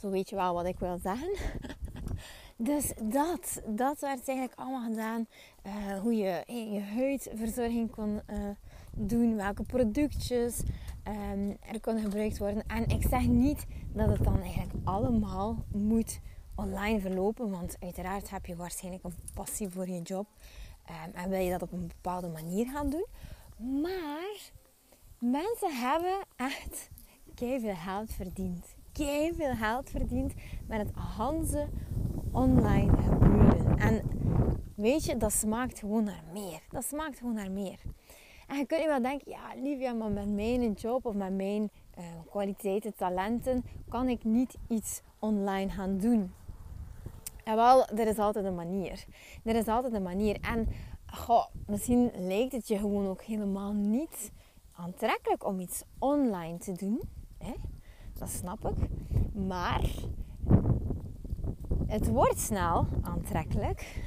zo 0.00 0.10
weet 0.10 0.28
je 0.28 0.36
wel 0.36 0.54
wat 0.54 0.66
ik 0.66 0.78
wil 0.78 0.98
zeggen. 1.02 1.36
dus 2.56 2.92
dat, 3.02 3.62
dat 3.66 4.00
werd 4.00 4.28
eigenlijk 4.28 4.58
allemaal 4.58 4.88
gedaan. 4.88 5.26
Uh, 5.66 6.00
hoe 6.00 6.14
je 6.14 6.42
je 6.72 6.80
huidverzorging 6.80 7.90
kon... 7.90 8.20
Uh, 8.30 8.50
doen, 8.96 9.36
welke 9.36 9.62
productjes 9.62 10.62
um, 11.08 11.56
er 11.60 11.80
kunnen 11.80 12.02
gebruikt 12.02 12.38
worden. 12.38 12.66
En 12.66 12.88
ik 12.88 13.02
zeg 13.02 13.26
niet 13.26 13.66
dat 13.92 14.08
het 14.08 14.24
dan 14.24 14.40
eigenlijk 14.40 14.74
allemaal 14.84 15.56
moet 15.72 16.20
online 16.54 17.00
verlopen, 17.00 17.50
want 17.50 17.76
uiteraard 17.80 18.30
heb 18.30 18.46
je 18.46 18.56
waarschijnlijk 18.56 19.04
een 19.04 19.14
passie 19.34 19.68
voor 19.68 19.88
je 19.88 20.02
job 20.02 20.26
um, 20.90 21.14
en 21.14 21.30
wil 21.30 21.40
je 21.40 21.50
dat 21.50 21.62
op 21.62 21.72
een 21.72 21.86
bepaalde 21.86 22.28
manier 22.28 22.66
gaan 22.66 22.90
doen. 22.90 23.06
Maar 23.82 24.50
mensen 25.18 25.76
hebben 25.76 26.18
echt 26.36 26.90
veel 27.34 27.74
geld 27.74 28.12
verdiend. 28.12 28.73
Veel 29.34 29.54
geld 29.54 29.90
verdiend 29.90 30.34
met 30.66 30.78
het 30.78 30.90
Hanze 30.94 31.68
online 32.32 32.96
gebeuren. 32.96 33.78
En 33.78 34.02
weet 34.74 35.04
je, 35.04 35.16
dat 35.16 35.32
smaakt 35.32 35.78
gewoon 35.78 36.04
naar 36.04 36.24
meer. 36.32 36.60
Dat 36.70 36.84
smaakt 36.84 37.18
gewoon 37.18 37.34
naar 37.34 37.50
meer. 37.50 37.80
En 38.46 38.56
je 38.56 38.66
kunt 38.66 38.80
je 38.80 38.86
wel 38.86 39.02
denken, 39.02 39.30
ja 39.30 39.62
Livia, 39.62 39.92
maar 39.92 40.10
met 40.10 40.28
mijn 40.28 40.72
job 40.72 41.06
of 41.06 41.14
met 41.14 41.32
mijn 41.32 41.70
uh, 41.98 42.04
kwaliteiten, 42.30 42.94
talenten, 42.94 43.64
kan 43.88 44.08
ik 44.08 44.24
niet 44.24 44.54
iets 44.68 45.02
online 45.18 45.70
gaan 45.70 45.98
doen. 45.98 46.32
En 47.44 47.56
wel, 47.56 47.86
er 47.86 48.06
is 48.06 48.18
altijd 48.18 48.44
een 48.44 48.54
manier. 48.54 49.04
Er 49.44 49.56
is 49.56 49.66
altijd 49.66 49.92
een 49.92 50.02
manier. 50.02 50.40
En 50.40 50.68
misschien 51.66 52.10
lijkt 52.16 52.52
het 52.52 52.68
je 52.68 52.78
gewoon 52.78 53.06
ook 53.06 53.22
helemaal 53.22 53.72
niet 53.72 54.32
aantrekkelijk 54.72 55.46
om 55.46 55.60
iets 55.60 55.82
online 55.98 56.58
te 56.58 56.72
doen. 56.72 57.00
Hè? 57.38 57.52
Dat 58.24 58.32
snap 58.32 58.68
ik. 58.68 58.88
Maar 59.46 59.90
het 61.86 62.08
wordt 62.08 62.38
snel 62.38 62.86
aantrekkelijk 63.02 64.02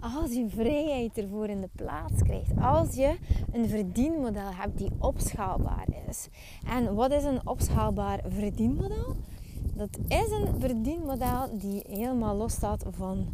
als 0.00 0.32
je 0.32 0.48
vrijheid 0.48 1.18
ervoor 1.18 1.48
in 1.48 1.60
de 1.60 1.68
plaats 1.76 2.22
krijgt. 2.22 2.50
Als 2.60 2.94
je 2.94 3.16
een 3.52 3.68
verdienmodel 3.68 4.54
hebt 4.54 4.78
die 4.78 4.90
opschaalbaar 4.98 5.86
is. 6.08 6.28
En 6.66 6.94
wat 6.94 7.12
is 7.12 7.24
een 7.24 7.46
opschaalbaar 7.46 8.20
verdienmodel? 8.28 9.16
Dat 9.74 9.98
is 10.08 10.30
een 10.30 10.60
verdienmodel 10.60 11.58
die 11.58 11.84
helemaal 11.88 12.36
los 12.36 12.52
staat 12.52 12.84
van 12.90 13.26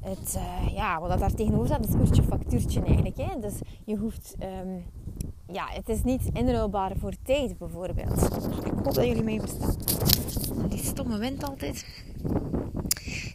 het, 0.00 0.36
uh, 0.36 0.74
ja, 0.74 1.00
wat 1.00 1.18
daar 1.18 1.34
tegenover 1.34 1.66
staat, 1.66 1.88
is 1.88 1.94
uurtje 1.94 2.22
factuurtje 2.22 2.82
eigenlijk. 2.82 3.16
Hè? 3.16 3.40
Dus 3.40 3.60
je 3.84 3.96
hoeft, 3.96 4.36
um, 4.42 4.84
ja, 5.52 5.68
het 5.68 5.88
is 5.88 6.02
niet 6.02 6.22
inruilbaar 6.32 6.92
voor 6.98 7.12
tijd 7.24 7.58
bijvoorbeeld. 7.58 8.22
Ik 8.64 8.72
hoop 8.84 8.94
dat 8.94 9.06
jullie 9.06 9.22
mij 9.22 9.40
verstaan. 9.40 9.76
Die 10.68 10.84
stomme 10.84 11.18
wind 11.18 11.44
altijd. 11.44 11.84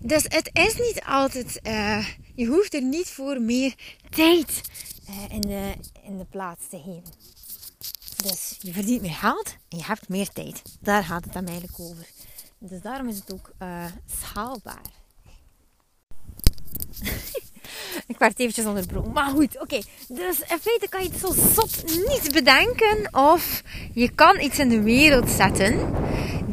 Dus 0.02 0.24
het 0.24 0.50
is 0.54 0.76
niet 0.78 1.02
altijd, 1.06 1.60
uh, 1.64 2.08
je 2.36 2.46
hoeft 2.46 2.74
er 2.74 2.84
niet 2.84 3.08
voor 3.08 3.42
meer 3.42 3.76
tijd 4.10 4.62
uh, 5.10 5.36
in, 5.36 5.42
de, 5.42 5.74
in 6.04 6.18
de 6.18 6.26
plaats 6.26 6.70
te 6.70 6.78
geven. 6.78 7.14
Dus 8.24 8.58
je 8.60 8.74
verdient 8.74 9.02
meer 9.02 9.14
geld 9.14 9.56
en 9.70 9.78
je 9.78 9.84
hebt 9.84 10.10
meer 10.10 10.30
tijd. 10.30 10.62
Daar 10.80 11.04
gaat 11.04 11.24
het 11.24 11.34
dan 11.34 11.46
eigenlijk 11.46 11.80
over. 11.80 12.08
Dus 12.58 12.82
daarom 12.82 13.08
is 13.08 13.18
het 13.18 13.34
ook 13.34 13.54
uh, 13.60 13.86
schaalbaar. 14.06 14.82
ik 18.08 18.18
werd 18.18 18.40
eventjes 18.40 18.66
onderbroken. 18.66 19.12
Maar 19.12 19.30
goed, 19.30 19.62
oké. 19.62 19.82
Dus 20.08 20.40
in 20.40 20.60
feite 20.60 20.88
kan 20.90 21.04
je 21.04 21.10
het 21.10 21.20
zo 21.20 21.32
zot 21.54 21.84
niet 21.86 22.30
bedenken. 22.34 23.10
Of 23.12 23.64
je 23.94 24.12
kan 24.12 24.40
iets 24.40 24.60
in 24.60 24.70
de 24.70 24.82
wereld 24.82 25.30
zetten 25.30 25.94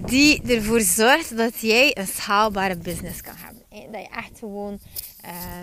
die 0.04 0.42
ervoor 0.42 0.80
zorgt 0.80 1.36
dat 1.36 1.60
jij 1.60 1.96
een 1.96 2.06
schaalbare 2.06 2.76
business 2.76 3.20
kan 3.20 3.34
hebben. 3.36 3.92
Dat 3.92 4.00
je 4.00 4.08
echt 4.08 4.38
gewoon 4.38 4.78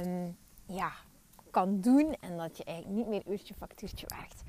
um, 0.03 0.38
ja, 0.65 0.91
kan 1.51 1.82
doen 1.82 2.15
en 2.20 2.38
dat 2.38 2.58
je 2.58 2.63
eigenlijk 2.63 2.98
niet 2.98 3.08
meer 3.08 3.34
uurtje 3.34 3.53
factuurtje 3.60 4.05
werkt. 4.08 4.44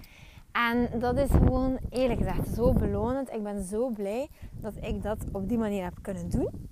En 0.52 1.00
dat 1.00 1.16
is 1.16 1.30
gewoon 1.30 1.78
eerlijk 1.90 2.18
gezegd 2.18 2.54
zo 2.54 2.72
belonend. 2.72 3.32
Ik 3.32 3.42
ben 3.42 3.64
zo 3.64 3.88
blij 3.88 4.28
dat 4.52 4.72
ik 4.80 5.02
dat 5.02 5.18
op 5.32 5.48
die 5.48 5.58
manier 5.58 5.84
heb 5.84 5.98
kunnen 6.02 6.30
doen. 6.30 6.68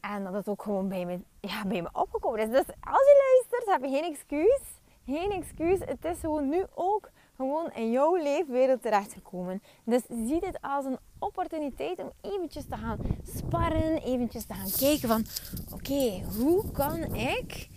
En 0.00 0.24
dat 0.24 0.32
het 0.32 0.48
ook 0.48 0.62
gewoon 0.62 0.88
bij 0.88 1.04
me, 1.04 1.20
ja, 1.40 1.64
bij 1.66 1.82
me 1.82 1.88
opgekomen 1.92 2.40
is. 2.40 2.48
Dus 2.48 2.66
als 2.80 3.06
je 3.06 3.24
luistert, 3.24 3.41
heb 3.72 3.90
geen 3.90 4.04
excuus. 4.04 4.60
Geen 5.06 5.30
excuus. 5.30 5.78
Het 5.78 6.04
is 6.04 6.18
gewoon 6.20 6.48
nu 6.48 6.64
ook 6.74 7.10
gewoon 7.36 7.70
in 7.74 7.90
jouw 7.90 8.16
leefwereld 8.16 8.82
terechtgekomen. 8.82 9.62
Dus 9.84 10.02
zie 10.08 10.40
dit 10.40 10.58
als 10.60 10.84
een 10.84 10.98
opportuniteit 11.18 11.98
om 11.98 12.12
eventjes 12.20 12.64
te 12.68 12.76
gaan 12.76 12.98
sparren. 13.36 14.02
Eventjes 14.02 14.44
te 14.44 14.54
gaan 14.54 14.70
kijken 14.78 15.08
van... 15.08 15.24
Oké, 15.72 16.22
hoe 16.36 16.70
kan 16.70 17.14
ik 17.14 17.68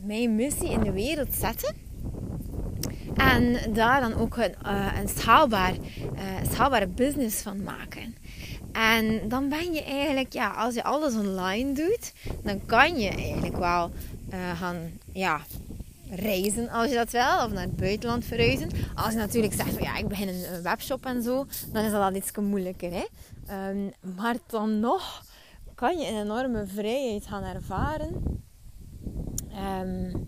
mijn 0.00 0.34
missie 0.34 0.70
in 0.70 0.80
de 0.80 0.92
wereld 0.92 1.34
zetten? 1.34 1.74
En 3.14 3.72
daar 3.72 4.00
dan 4.00 4.14
ook 4.14 4.36
een, 4.36 4.54
uh, 4.66 4.98
een 5.00 5.08
schaalbaar, 5.08 5.74
uh, 5.74 6.50
schaalbare 6.50 6.86
business 6.86 7.42
van 7.42 7.62
maken. 7.62 8.14
En 8.72 9.28
dan 9.28 9.48
ben 9.48 9.72
je 9.72 9.82
eigenlijk, 9.82 10.32
ja, 10.32 10.50
als 10.50 10.74
je 10.74 10.82
alles 10.82 11.14
online 11.14 11.72
doet, 11.72 12.12
dan 12.42 12.66
kan 12.66 12.98
je 12.98 13.08
eigenlijk 13.08 13.56
wel 13.56 13.90
uh, 14.34 14.58
gaan, 14.58 14.90
ja, 15.12 15.40
reizen 16.10 16.68
als 16.68 16.88
je 16.88 16.94
dat 16.94 17.10
wil, 17.10 17.44
of 17.44 17.52
naar 17.52 17.62
het 17.62 17.76
buitenland 17.76 18.24
verhuizen. 18.24 18.70
Als 18.94 19.12
je 19.12 19.18
natuurlijk 19.18 19.54
zegt 19.54 19.72
van 19.72 19.82
ja, 19.82 19.96
ik 19.96 20.08
begin 20.08 20.28
een 20.28 20.62
webshop 20.62 21.06
en 21.06 21.22
zo, 21.22 21.46
dan 21.72 21.84
is 21.84 21.90
dat 21.90 22.02
al 22.02 22.14
iets 22.14 22.36
moeilijker. 22.36 22.90
Hè? 22.92 23.04
Um, 23.70 23.92
maar 24.16 24.36
dan 24.46 24.80
nog 24.80 25.24
kan 25.74 25.98
je 25.98 26.08
een 26.08 26.20
enorme 26.20 26.66
vrijheid 26.66 27.26
gaan 27.26 27.42
ervaren. 27.42 28.42
Um, 29.80 30.26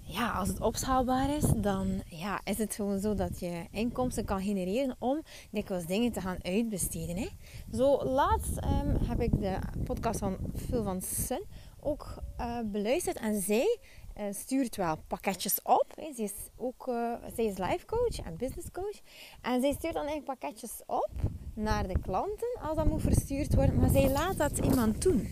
ja, 0.00 0.30
als 0.30 0.48
het 0.48 0.60
opschaalbaar 0.60 1.36
is, 1.36 1.44
dan 1.56 2.02
ja, 2.06 2.40
is 2.44 2.58
het 2.58 2.74
gewoon 2.74 3.00
zo 3.00 3.14
dat 3.14 3.40
je 3.40 3.66
inkomsten 3.70 4.24
kan 4.24 4.42
genereren 4.42 4.96
om 4.98 5.22
dikwijls 5.50 5.86
dingen 5.86 6.12
te 6.12 6.20
gaan 6.20 6.38
uitbesteden. 6.42 7.16
Hè. 7.16 7.28
Zo 7.72 8.04
laatst 8.04 8.56
um, 8.56 8.96
heb 9.08 9.20
ik 9.20 9.40
de 9.40 9.58
podcast 9.84 10.18
van 10.18 10.36
Phil 10.68 10.82
van 10.82 11.02
Sun 11.02 11.42
ook 11.82 12.14
uh, 12.40 12.58
beluisterd 12.64 13.16
en 13.16 13.40
zij 13.40 13.78
uh, 14.18 14.24
stuurt 14.30 14.76
wel 14.76 14.96
pakketjes 15.06 15.62
op. 15.62 15.86
Hè. 15.94 16.12
Ze 16.16 16.22
is 16.22 16.32
ook 16.56 16.86
uh, 16.86 17.12
zij 17.34 17.44
is 17.44 17.58
life 17.58 17.86
coach 17.86 18.18
en 18.24 18.36
business 18.36 18.70
coach. 18.72 19.00
En 19.42 19.60
zij 19.60 19.72
stuurt 19.72 19.94
dan 19.94 20.06
eigenlijk 20.06 20.40
pakketjes 20.40 20.70
op 20.86 21.10
naar 21.54 21.88
de 21.88 21.98
klanten 22.02 22.58
als 22.62 22.76
dat 22.76 22.86
moet 22.86 23.02
verstuurd 23.02 23.54
worden. 23.54 23.78
Maar 23.78 23.90
zij 23.90 24.10
laat 24.10 24.36
dat 24.36 24.58
iemand 24.58 25.02
doen. 25.02 25.28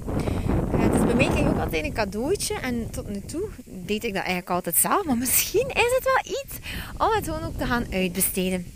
Dus 0.90 1.04
bij 1.04 1.14
mij 1.14 1.26
krijg 1.26 1.46
ik 1.46 1.48
ook 1.48 1.58
altijd 1.60 1.84
een 1.84 1.92
cadeautje. 1.92 2.54
En 2.54 2.90
tot 2.90 3.08
nu 3.08 3.20
toe 3.20 3.48
deed 3.64 4.04
ik 4.04 4.12
dat 4.14 4.22
eigenlijk 4.22 4.50
altijd 4.50 4.76
zelf. 4.76 5.04
Maar 5.04 5.18
misschien 5.18 5.68
is 5.68 5.92
het 5.98 6.04
wel 6.04 6.34
iets 6.42 6.58
om 6.98 7.14
het 7.14 7.24
gewoon 7.24 7.42
ook 7.42 7.56
te 7.56 7.66
gaan 7.66 7.86
uitbesteden. 7.92 8.66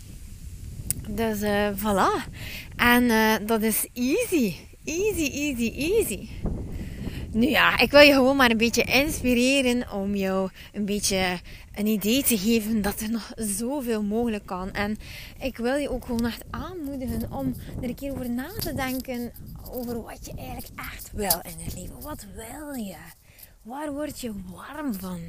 Dus 1.09 1.39
voilà. 1.79 2.29
En 2.75 3.07
dat 3.45 3.61
is 3.61 3.87
easy. 3.93 4.55
Easy, 4.83 5.31
easy, 5.31 5.73
easy. 5.75 6.29
Nu 7.35 7.49
ja, 7.49 7.79
ik 7.79 7.91
wil 7.91 7.99
je 7.99 8.13
gewoon 8.13 8.35
maar 8.35 8.51
een 8.51 8.57
beetje 8.57 8.83
inspireren 8.83 9.91
om 9.91 10.15
jou 10.15 10.49
een 10.73 10.85
beetje 10.85 11.39
een 11.73 11.87
idee 11.87 12.23
te 12.23 12.37
geven 12.37 12.81
dat 12.81 12.99
er 12.99 13.09
nog 13.09 13.31
zoveel 13.35 14.03
mogelijk 14.03 14.45
kan. 14.45 14.71
En 14.71 14.97
ik 15.39 15.57
wil 15.57 15.75
je 15.75 15.89
ook 15.89 16.05
gewoon 16.05 16.25
echt 16.25 16.43
aanmoedigen 16.49 17.31
om 17.31 17.55
er 17.81 17.89
een 17.89 17.95
keer 17.95 18.11
over 18.11 18.29
na 18.29 18.47
te 18.59 18.73
denken 18.73 19.31
over 19.71 20.01
wat 20.01 20.25
je 20.25 20.33
eigenlijk 20.37 20.79
echt 20.93 21.11
wil 21.13 21.41
in 21.43 21.63
het 21.63 21.75
leven. 21.75 22.01
Wat 22.01 22.25
wil 22.35 22.73
je? 22.73 22.97
Waar 23.65 23.93
word 23.93 24.19
je 24.19 24.33
warm 24.51 24.93
van? 24.93 25.19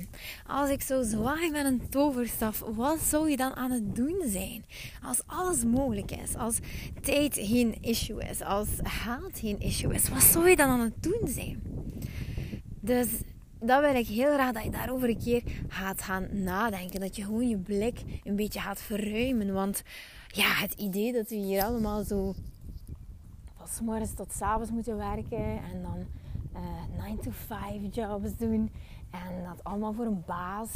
Als 0.46 0.70
ik 0.70 0.82
zo 0.82 1.02
zwaai 1.02 1.50
met 1.50 1.64
een 1.64 1.88
toverstaf, 1.88 2.60
wat 2.74 2.98
zou 2.98 3.30
je 3.30 3.36
dan 3.36 3.54
aan 3.54 3.70
het 3.70 3.96
doen 3.96 4.22
zijn? 4.26 4.64
Als 5.02 5.22
alles 5.26 5.64
mogelijk 5.64 6.10
is, 6.10 6.34
als 6.34 6.58
tijd 7.02 7.34
geen 7.40 7.82
issue 7.82 8.24
is, 8.24 8.42
als 8.42 8.68
geld 8.82 9.38
geen 9.38 9.60
issue 9.60 9.94
is, 9.94 10.08
wat 10.08 10.22
zou 10.22 10.48
je 10.48 10.56
dan 10.56 10.68
aan 10.68 10.80
het 10.80 11.02
doen 11.02 11.28
zijn? 11.28 11.62
Dus 12.80 13.08
dat 13.60 13.80
wil 13.80 13.94
ik 13.94 14.06
heel 14.06 14.32
graag 14.32 14.52
dat 14.52 14.64
je 14.64 14.70
daarover 14.70 15.08
een 15.08 15.22
keer 15.22 15.42
gaat 15.68 16.02
gaan 16.02 16.42
nadenken. 16.42 17.00
Dat 17.00 17.16
je 17.16 17.24
gewoon 17.24 17.48
je 17.48 17.58
blik 17.58 18.02
een 18.24 18.36
beetje 18.36 18.60
gaat 18.60 18.80
verruimen. 18.80 19.52
Want 19.52 19.82
ja, 20.28 20.48
het 20.48 20.72
idee 20.72 21.12
dat 21.12 21.28
we 21.28 21.34
hier 21.34 21.64
allemaal 21.64 22.04
zo 22.04 22.34
van 23.54 24.06
s 24.06 24.14
tot 24.14 24.32
s 24.32 24.40
avonds 24.40 24.70
moeten 24.70 24.96
werken 24.96 25.62
en 25.72 25.82
dan 25.82 26.06
9 26.96 27.20
to 27.20 27.30
5 27.46 27.94
jobs 27.94 28.36
doen. 28.38 28.70
En 29.10 29.44
dat 29.44 29.64
allemaal 29.64 29.92
voor 29.92 30.06
een 30.06 30.22
baas. 30.26 30.68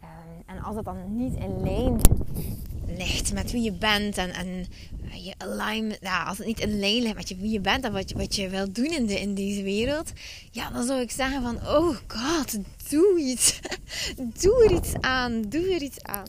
En, 0.00 0.56
en 0.56 0.62
als 0.62 0.74
dat 0.74 0.84
dan 0.84 1.16
niet 1.16 1.34
in 1.34 1.62
lijn 1.62 2.00
ligt 2.86 3.32
met 3.32 3.52
wie 3.52 3.62
je 3.62 3.72
bent 3.72 4.16
en, 4.16 4.30
en 4.30 4.66
je 5.12 5.34
alignment, 5.38 5.98
ja, 6.00 6.24
als 6.24 6.38
het 6.38 6.46
niet 6.46 6.60
in 6.60 6.78
lijn 6.78 7.02
ligt 7.02 7.14
met 7.14 7.28
wie 7.28 7.50
je 7.50 7.60
bent 7.60 7.84
en 7.84 7.92
wat 7.92 8.08
je, 8.08 8.16
wat 8.16 8.34
je 8.34 8.48
wilt 8.48 8.74
doen 8.74 8.90
in, 8.90 9.06
de, 9.06 9.20
in 9.20 9.34
deze 9.34 9.62
wereld, 9.62 10.12
ja, 10.50 10.70
dan 10.70 10.84
zou 10.84 11.00
ik 11.00 11.10
zeggen 11.10 11.42
van, 11.42 11.56
oh 11.56 11.96
god, 12.06 12.58
doe 12.90 13.18
iets. 13.18 13.60
doe 14.42 14.64
er 14.64 14.72
iets 14.72 14.94
aan, 15.00 15.42
doe 15.42 15.74
er 15.74 15.82
iets 15.82 16.02
aan. 16.02 16.26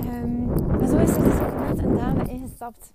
Um, 0.00 0.52
zo 0.88 0.96
is 0.96 1.10
er 1.10 1.22
dus 1.22 1.40
ook 1.40 1.68
net 1.68 1.78
een 1.78 1.96
dame 1.96 2.28
ingestapt 2.28 2.92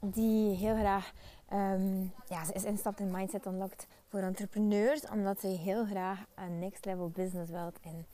die 0.00 0.56
heel 0.56 0.74
graag, 0.74 1.12
um, 1.52 2.12
ja, 2.28 2.44
ze 2.44 2.52
is 2.52 2.64
ingestapt 2.64 3.00
in 3.00 3.10
Mindset 3.10 3.46
Unlocked 3.46 3.86
voor 4.08 4.20
entrepreneurs, 4.20 5.08
omdat 5.08 5.40
ze 5.40 5.46
heel 5.46 5.84
graag 5.84 6.24
een 6.34 6.58
next 6.58 6.84
level 6.84 7.08
business 7.08 7.50
wilt 7.50 7.78
in 7.80 8.06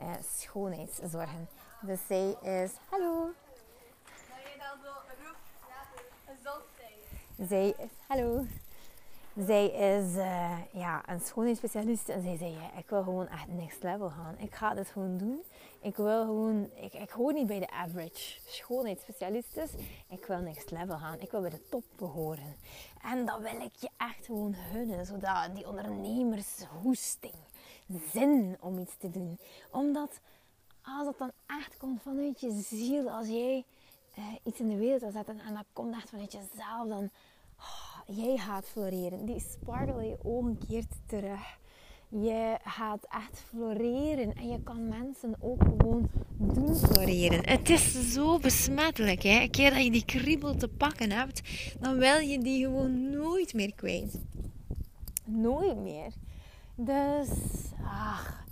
uh, 0.00 0.06
schoonheidszorgen. 0.36 1.48
Dus 1.80 2.06
zij 2.06 2.36
is, 2.42 2.72
hallo. 2.88 3.30
Zij 7.48 7.74
is, 7.78 7.90
hallo. 8.06 8.46
Zij 9.36 9.66
is 9.66 10.14
uh, 10.14 10.58
ja, 10.72 11.08
een 11.08 11.20
schoonheidsspecialist 11.20 12.08
en 12.08 12.22
zij 12.22 12.36
zei, 12.36 12.56
ik 12.76 12.88
wil 12.88 13.02
gewoon 13.02 13.28
echt 13.28 13.48
next 13.48 13.82
level 13.82 14.10
gaan. 14.10 14.38
Ik 14.38 14.54
ga 14.54 14.74
dit 14.74 14.88
gewoon 14.88 15.18
doen. 15.18 15.42
Ik 15.80 15.96
wil 15.96 16.24
gewoon, 16.24 16.70
ik, 16.74 16.92
ik 16.92 17.10
hoor 17.10 17.32
niet 17.32 17.46
bij 17.46 17.58
de 17.58 17.70
average 17.70 18.40
schoonheidsspecialisten. 18.46 19.68
Ik 20.08 20.24
wil 20.26 20.38
next 20.38 20.70
level 20.70 20.98
gaan. 20.98 21.20
Ik 21.20 21.30
wil 21.30 21.40
bij 21.40 21.50
de 21.50 21.68
top 21.68 21.84
behoren. 21.96 22.56
En 23.02 23.26
dat 23.26 23.40
wil 23.40 23.60
ik 23.60 23.76
je 23.78 23.88
echt 23.96 24.26
gewoon 24.26 24.54
gunnen. 24.54 25.06
Zodat 25.06 25.54
die 25.54 25.68
ondernemershoesting, 25.68 27.34
zin 28.12 28.56
om 28.60 28.78
iets 28.78 28.96
te 28.98 29.10
doen. 29.10 29.38
Omdat 29.70 30.20
als 30.82 31.06
het 31.06 31.18
dan 31.18 31.32
echt 31.46 31.76
komt 31.76 32.02
vanuit 32.02 32.40
je 32.40 32.50
ziel, 32.50 33.10
als 33.10 33.26
jij 33.26 33.64
uh, 34.18 34.24
iets 34.42 34.60
in 34.60 34.68
de 34.68 34.76
wereld 34.76 35.00
wil 35.00 35.10
zetten 35.10 35.40
en 35.40 35.54
dat 35.54 35.64
komt 35.72 35.94
echt 35.94 36.08
vanuit 36.08 36.32
jezelf, 36.32 36.88
dan 36.88 37.10
jij 38.10 38.36
gaat 38.36 38.66
floreren. 38.66 39.26
Die 39.26 39.40
sparkle 39.40 40.02
in 40.02 40.08
je 40.08 40.18
ogen 40.22 40.58
keert 40.68 40.92
terug. 41.06 41.58
Je 42.08 42.56
gaat 42.64 43.06
echt 43.10 43.44
floreren 43.48 44.34
en 44.34 44.48
je 44.48 44.62
kan 44.62 44.88
mensen 44.88 45.34
ook 45.40 45.62
gewoon 45.62 46.10
doen 46.38 46.76
floreren. 46.76 47.48
Het 47.48 47.70
is 47.70 48.12
zo 48.12 48.38
besmettelijk. 48.38 49.22
Hè? 49.22 49.40
Een 49.40 49.50
keer 49.50 49.70
dat 49.70 49.84
je 49.84 49.90
die 49.90 50.04
kriebel 50.04 50.56
te 50.56 50.68
pakken 50.68 51.12
hebt, 51.12 51.42
dan 51.80 51.98
wil 51.98 52.18
je 52.18 52.38
die 52.38 52.64
gewoon 52.64 53.10
nooit 53.10 53.54
meer 53.54 53.74
kwijt. 53.74 54.18
Nooit 55.24 55.76
meer. 55.76 56.12
Dus, 56.74 57.28
ach, 57.84 58.44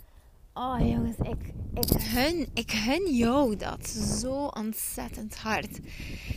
Oh 0.59 0.79
jongens, 0.79 1.17
ik, 1.17 1.53
ik, 1.73 2.01
gun, 2.01 2.47
ik 2.53 2.71
gun 2.71 3.15
jou 3.15 3.55
dat 3.55 3.87
zo 3.89 4.45
ontzettend 4.45 5.35
hard. 5.35 5.79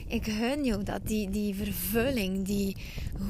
Ik 0.07 0.25
gun 0.25 0.65
jou 0.65 0.83
dat, 0.83 1.07
die, 1.07 1.31
die 1.31 1.55
vervulling, 1.55 2.45
die 2.45 2.77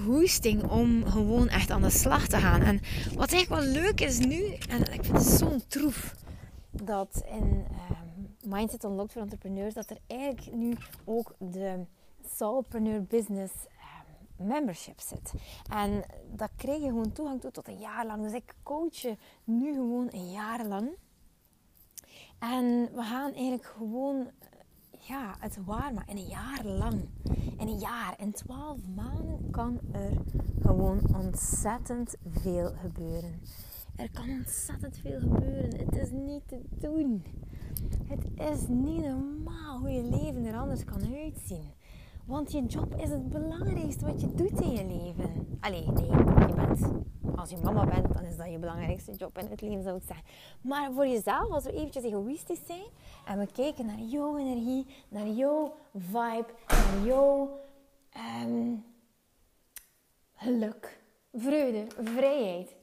hoesting 0.04 0.70
om 0.70 1.04
gewoon 1.04 1.48
echt 1.48 1.70
aan 1.70 1.82
de 1.82 1.90
slag 1.90 2.26
te 2.26 2.36
gaan. 2.36 2.62
En 2.62 2.80
wat 3.14 3.32
eigenlijk 3.32 3.62
wel 3.62 3.82
leuk 3.82 4.00
is 4.00 4.18
nu, 4.18 4.44
en 4.68 4.92
ik 4.92 5.04
vind 5.04 5.18
het 5.18 5.26
zo'n 5.26 5.62
troef, 5.66 6.14
dat 6.70 7.24
in 7.30 7.66
uh, 7.70 7.90
Mindset 8.46 8.84
Unlocked 8.84 9.12
voor 9.12 9.22
entrepreneurs, 9.22 9.74
dat 9.74 9.90
er 9.90 9.98
eigenlijk 10.06 10.56
nu 10.56 10.76
ook 11.04 11.34
de 11.38 11.84
Soulpreneur 12.36 13.02
Business 13.02 13.52
membership 14.46 15.00
zit. 15.00 15.32
En 15.70 16.04
dat 16.34 16.50
krijg 16.56 16.80
je 16.80 16.88
gewoon 16.88 17.12
toegang 17.12 17.40
toe 17.40 17.50
tot 17.50 17.68
een 17.68 17.78
jaar 17.78 18.06
lang. 18.06 18.22
Dus 18.22 18.32
ik 18.32 18.54
coach 18.62 18.94
je 18.94 19.16
nu 19.44 19.72
gewoon 19.72 20.08
een 20.12 20.30
jaar 20.30 20.66
lang. 20.66 20.90
En 22.38 22.88
we 22.94 23.02
gaan 23.02 23.32
eigenlijk 23.32 23.64
gewoon 23.64 24.30
ja, 24.98 25.34
het 25.38 25.58
waar 25.64 25.94
maar 25.94 26.08
in 26.08 26.16
een 26.16 26.28
jaar 26.28 26.64
lang. 26.64 27.08
In 27.58 27.68
een 27.68 27.78
jaar, 27.78 28.14
in 28.18 28.32
twaalf 28.32 28.78
maanden 28.94 29.50
kan 29.50 29.80
er 29.92 30.12
gewoon 30.60 31.00
ontzettend 31.16 32.16
veel 32.28 32.72
gebeuren. 32.82 33.40
Er 33.96 34.10
kan 34.10 34.30
ontzettend 34.30 34.98
veel 34.98 35.20
gebeuren. 35.20 35.78
Het 35.78 35.96
is 35.96 36.10
niet 36.10 36.48
te 36.48 36.60
doen. 36.70 37.24
Het 38.04 38.24
is 38.36 38.66
niet 38.68 39.00
normaal 39.00 39.78
hoe 39.78 39.90
je 39.90 40.02
leven 40.02 40.44
er 40.44 40.56
anders 40.56 40.84
kan 40.84 41.14
uitzien. 41.14 41.70
Want 42.26 42.52
je 42.52 42.66
job 42.66 42.94
is 42.94 43.10
het 43.10 43.28
belangrijkste 43.28 44.04
wat 44.04 44.20
je 44.20 44.34
doet 44.34 44.60
in 44.60 44.70
je 44.70 44.84
leven. 44.84 45.58
Allee, 45.60 45.86
nee, 45.86 46.06
je 46.06 46.54
bent, 46.56 46.80
als 47.36 47.50
je 47.50 47.56
mama 47.56 47.84
bent, 47.84 48.14
dan 48.14 48.24
is 48.24 48.36
dat 48.36 48.50
je 48.50 48.58
belangrijkste 48.58 49.12
job 49.12 49.38
in 49.38 49.46
het 49.46 49.60
leven, 49.60 49.82
zou 49.82 49.96
ik 49.96 50.02
zeggen. 50.06 50.26
Maar 50.60 50.92
voor 50.92 51.06
jezelf, 51.06 51.50
als 51.50 51.64
we 51.64 51.72
eventjes 51.72 52.04
egoïstisch 52.04 52.66
zijn 52.66 52.86
en 53.26 53.38
we 53.38 53.46
kijken 53.52 53.86
naar 53.86 53.98
jouw 53.98 54.36
energie, 54.38 54.86
naar 55.08 55.26
jouw 55.26 55.74
vibe, 55.94 56.46
naar 56.66 57.06
jouw 57.06 57.60
um, 58.42 58.84
geluk, 60.34 61.00
vreugde, 61.32 61.86
vrijheid, 62.02 62.74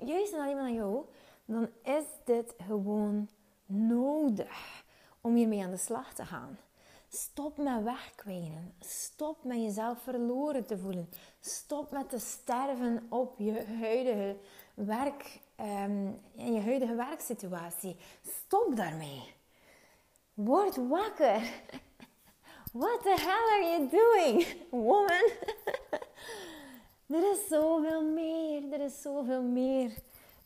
juist 0.00 0.32
en 0.32 0.40
alleen 0.40 0.54
maar 0.54 0.64
naar 0.64 0.72
jou, 0.72 1.04
dan 1.44 1.68
is 1.82 2.04
dit 2.24 2.54
gewoon 2.66 3.28
nodig 3.66 4.84
om 5.20 5.34
hiermee 5.34 5.64
aan 5.64 5.70
de 5.70 5.76
slag 5.76 6.14
te 6.14 6.24
gaan. 6.24 6.58
Stop 7.16 7.56
met 7.56 7.82
wegkwijnen. 7.82 8.74
Stop 8.80 9.44
met 9.44 9.56
jezelf 9.56 10.02
verloren 10.02 10.66
te 10.66 10.78
voelen. 10.78 11.08
Stop 11.40 11.90
met 11.90 12.10
te 12.10 12.18
sterven 12.18 13.06
op 13.08 13.38
je 13.38 13.64
huidige 13.80 14.36
werk 14.74 15.40
um, 15.60 16.20
in 16.34 16.52
je 16.52 16.60
huidige 16.60 16.94
werksituatie. 16.94 17.96
Stop 18.22 18.76
daarmee. 18.76 19.34
Word 20.34 20.76
wakker. 20.76 21.40
What 22.72 23.02
the 23.02 23.14
hell 23.18 23.46
are 23.52 23.64
you 23.64 23.88
doing, 23.88 24.56
woman? 24.70 25.30
er 27.16 27.30
is 27.32 27.48
zoveel 27.48 28.04
meer. 28.04 28.72
Er 28.72 28.80
is 28.80 29.02
zoveel 29.02 29.42
meer. 29.42 29.94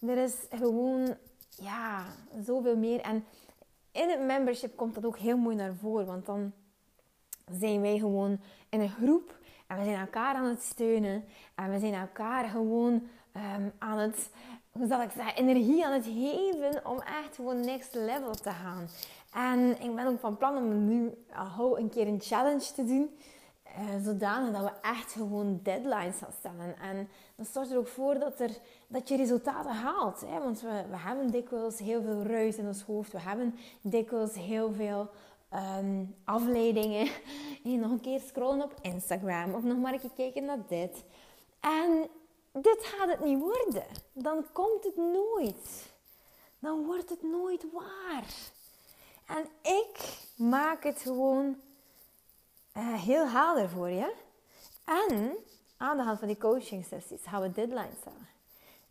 Er 0.00 0.18
is 0.18 0.34
gewoon, 0.50 1.16
ja, 1.56 2.06
zoveel 2.44 2.76
meer. 2.76 3.00
En 3.00 3.24
in 3.92 4.10
het 4.10 4.20
membership 4.20 4.76
komt 4.76 4.94
dat 4.94 5.04
ook 5.04 5.18
heel 5.18 5.36
mooi 5.36 5.56
naar 5.56 5.74
voren. 5.74 6.06
Want 6.06 6.26
dan 6.26 6.52
zijn 7.58 7.80
wij 7.80 7.98
gewoon 7.98 8.40
in 8.68 8.80
een 8.80 8.90
groep 8.90 9.38
en 9.70 9.78
we 9.78 9.84
zijn 9.84 10.00
elkaar 10.00 10.34
aan 10.34 10.44
het 10.44 10.62
steunen. 10.62 11.24
En 11.54 11.70
we 11.70 11.78
zijn 11.78 11.94
elkaar 11.94 12.48
gewoon 12.48 13.08
ehm, 13.32 13.68
aan 13.78 13.98
het, 13.98 14.30
hoe 14.70 14.86
zal 14.86 15.02
ik 15.02 15.10
zeggen, 15.10 15.34
energie 15.34 15.86
aan 15.86 15.92
het 15.92 16.04
geven 16.04 16.86
om 16.86 17.00
echt 17.00 17.34
gewoon 17.34 17.60
next 17.60 17.94
level 17.94 18.34
te 18.34 18.50
gaan. 18.50 18.88
En 19.32 19.82
ik 19.82 19.94
ben 19.94 20.06
ook 20.06 20.20
van 20.20 20.36
plan 20.36 20.56
om 20.56 20.88
nu 20.88 21.14
al 21.56 21.78
een 21.78 21.90
keer 21.90 22.06
een 22.06 22.20
challenge 22.20 22.72
te 22.74 22.84
doen. 22.84 23.10
Uh, 23.78 24.04
zodanig 24.04 24.52
dat 24.52 24.70
we 24.70 24.88
echt 24.88 25.12
gewoon 25.12 25.60
deadlines 25.62 26.16
gaan 26.18 26.32
stellen. 26.38 26.78
En 26.78 27.08
dat 27.36 27.46
zorgt 27.52 27.70
er 27.70 27.78
ook 27.78 27.88
voor 27.88 28.18
dat, 28.18 28.40
er, 28.40 28.50
dat 28.86 29.08
je 29.08 29.16
resultaten 29.16 29.74
haalt. 29.74 30.20
Hè? 30.20 30.38
Want 30.38 30.60
we, 30.60 30.84
we 30.90 30.96
hebben 30.96 31.30
dikwijls 31.30 31.78
heel 31.78 32.02
veel 32.02 32.22
ruis 32.22 32.56
in 32.56 32.66
ons 32.66 32.82
hoofd. 32.82 33.12
We 33.12 33.20
hebben 33.20 33.54
dikwijls 33.80 34.34
heel 34.34 34.72
veel 34.72 35.10
um, 35.54 36.14
afleidingen. 36.24 37.08
En 37.64 37.80
nog 37.80 37.90
een 37.90 38.00
keer 38.00 38.20
scrollen 38.20 38.62
op 38.62 38.74
Instagram. 38.80 39.54
Of 39.54 39.62
nog 39.62 39.78
maar 39.78 39.92
een 39.92 40.00
keer 40.00 40.10
kijken 40.16 40.44
naar 40.44 40.66
dit. 40.68 41.04
En 41.60 42.08
dit 42.52 42.78
gaat 42.80 43.08
het 43.08 43.24
niet 43.24 43.38
worden. 43.38 43.84
Dan 44.12 44.46
komt 44.52 44.84
het 44.84 44.96
nooit. 44.96 45.92
Dan 46.58 46.84
wordt 46.84 47.10
het 47.10 47.22
nooit 47.22 47.66
waar. 47.72 48.24
En 49.26 49.44
ik 49.62 50.18
maak 50.36 50.84
het 50.84 51.00
gewoon 51.00 51.56
uh, 52.76 52.94
heel 52.94 53.28
helder 53.28 53.68
voor 53.68 53.88
je. 53.88 54.14
En 54.84 55.36
aan 55.76 55.96
de 55.96 56.02
hand 56.02 56.18
van 56.18 56.28
die 56.28 56.38
coaching 56.38 56.84
sessies 56.84 57.22
gaan 57.22 57.42
we 57.42 57.52
deadlines 57.52 57.96
stellen. 58.00 58.28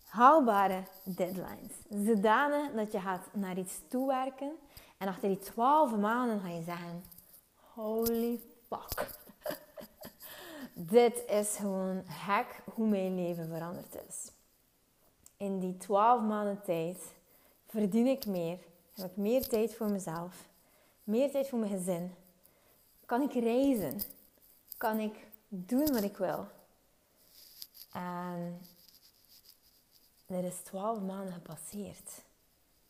haalbare 0.08 0.84
deadlines. 1.04 2.06
Zodanig 2.06 2.72
dat 2.72 2.92
je 2.92 3.00
gaat 3.00 3.28
naar 3.34 3.58
iets 3.58 3.80
toewerken 3.88 4.52
en 5.00 5.08
achter 5.08 5.28
die 5.28 5.40
12 5.40 5.96
maanden 5.96 6.40
ga 6.40 6.48
je 6.50 6.64
zeggen: 6.64 7.04
Holy 7.74 8.42
fuck. 8.68 9.18
Dit 10.74 11.24
is 11.28 11.56
gewoon 11.56 12.04
hek 12.06 12.62
hoe 12.74 12.88
mijn 12.88 13.16
leven 13.16 13.48
veranderd 13.48 13.96
is. 14.08 14.32
In 15.38 15.60
die 15.60 15.78
12 15.78 16.22
maanden 16.22 16.62
tijd 16.64 16.98
verdien 17.68 18.08
ik 18.08 18.26
meer, 18.26 18.60
heb 18.94 19.12
ik 19.12 19.18
meer 19.18 19.48
tijd 19.48 19.76
voor 19.76 19.90
mezelf, 19.90 20.50
meer 21.04 21.32
tijd 21.32 21.50
voor 21.50 21.60
mijn 21.60 21.72
gezin. 21.72 22.14
Kan 23.06 23.22
ik 23.22 23.34
reizen? 23.34 24.02
Kan 24.78 25.00
ik 25.00 25.28
doen 25.48 25.92
wat 25.92 26.04
ik 26.04 26.18
wil? 26.18 26.48
En 27.92 28.62
er 30.26 30.44
is 30.44 30.60
12 30.64 31.00
maanden 31.00 31.34
gepasseerd. 31.34 32.24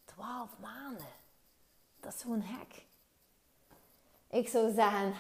12 0.06 0.50
maanden. 0.60 1.19
Dat 2.00 2.14
is 2.14 2.22
gewoon 2.22 2.42
hek. 2.42 2.86
Ik 4.30 4.48
zou 4.48 4.74
zeggen, 4.74 5.14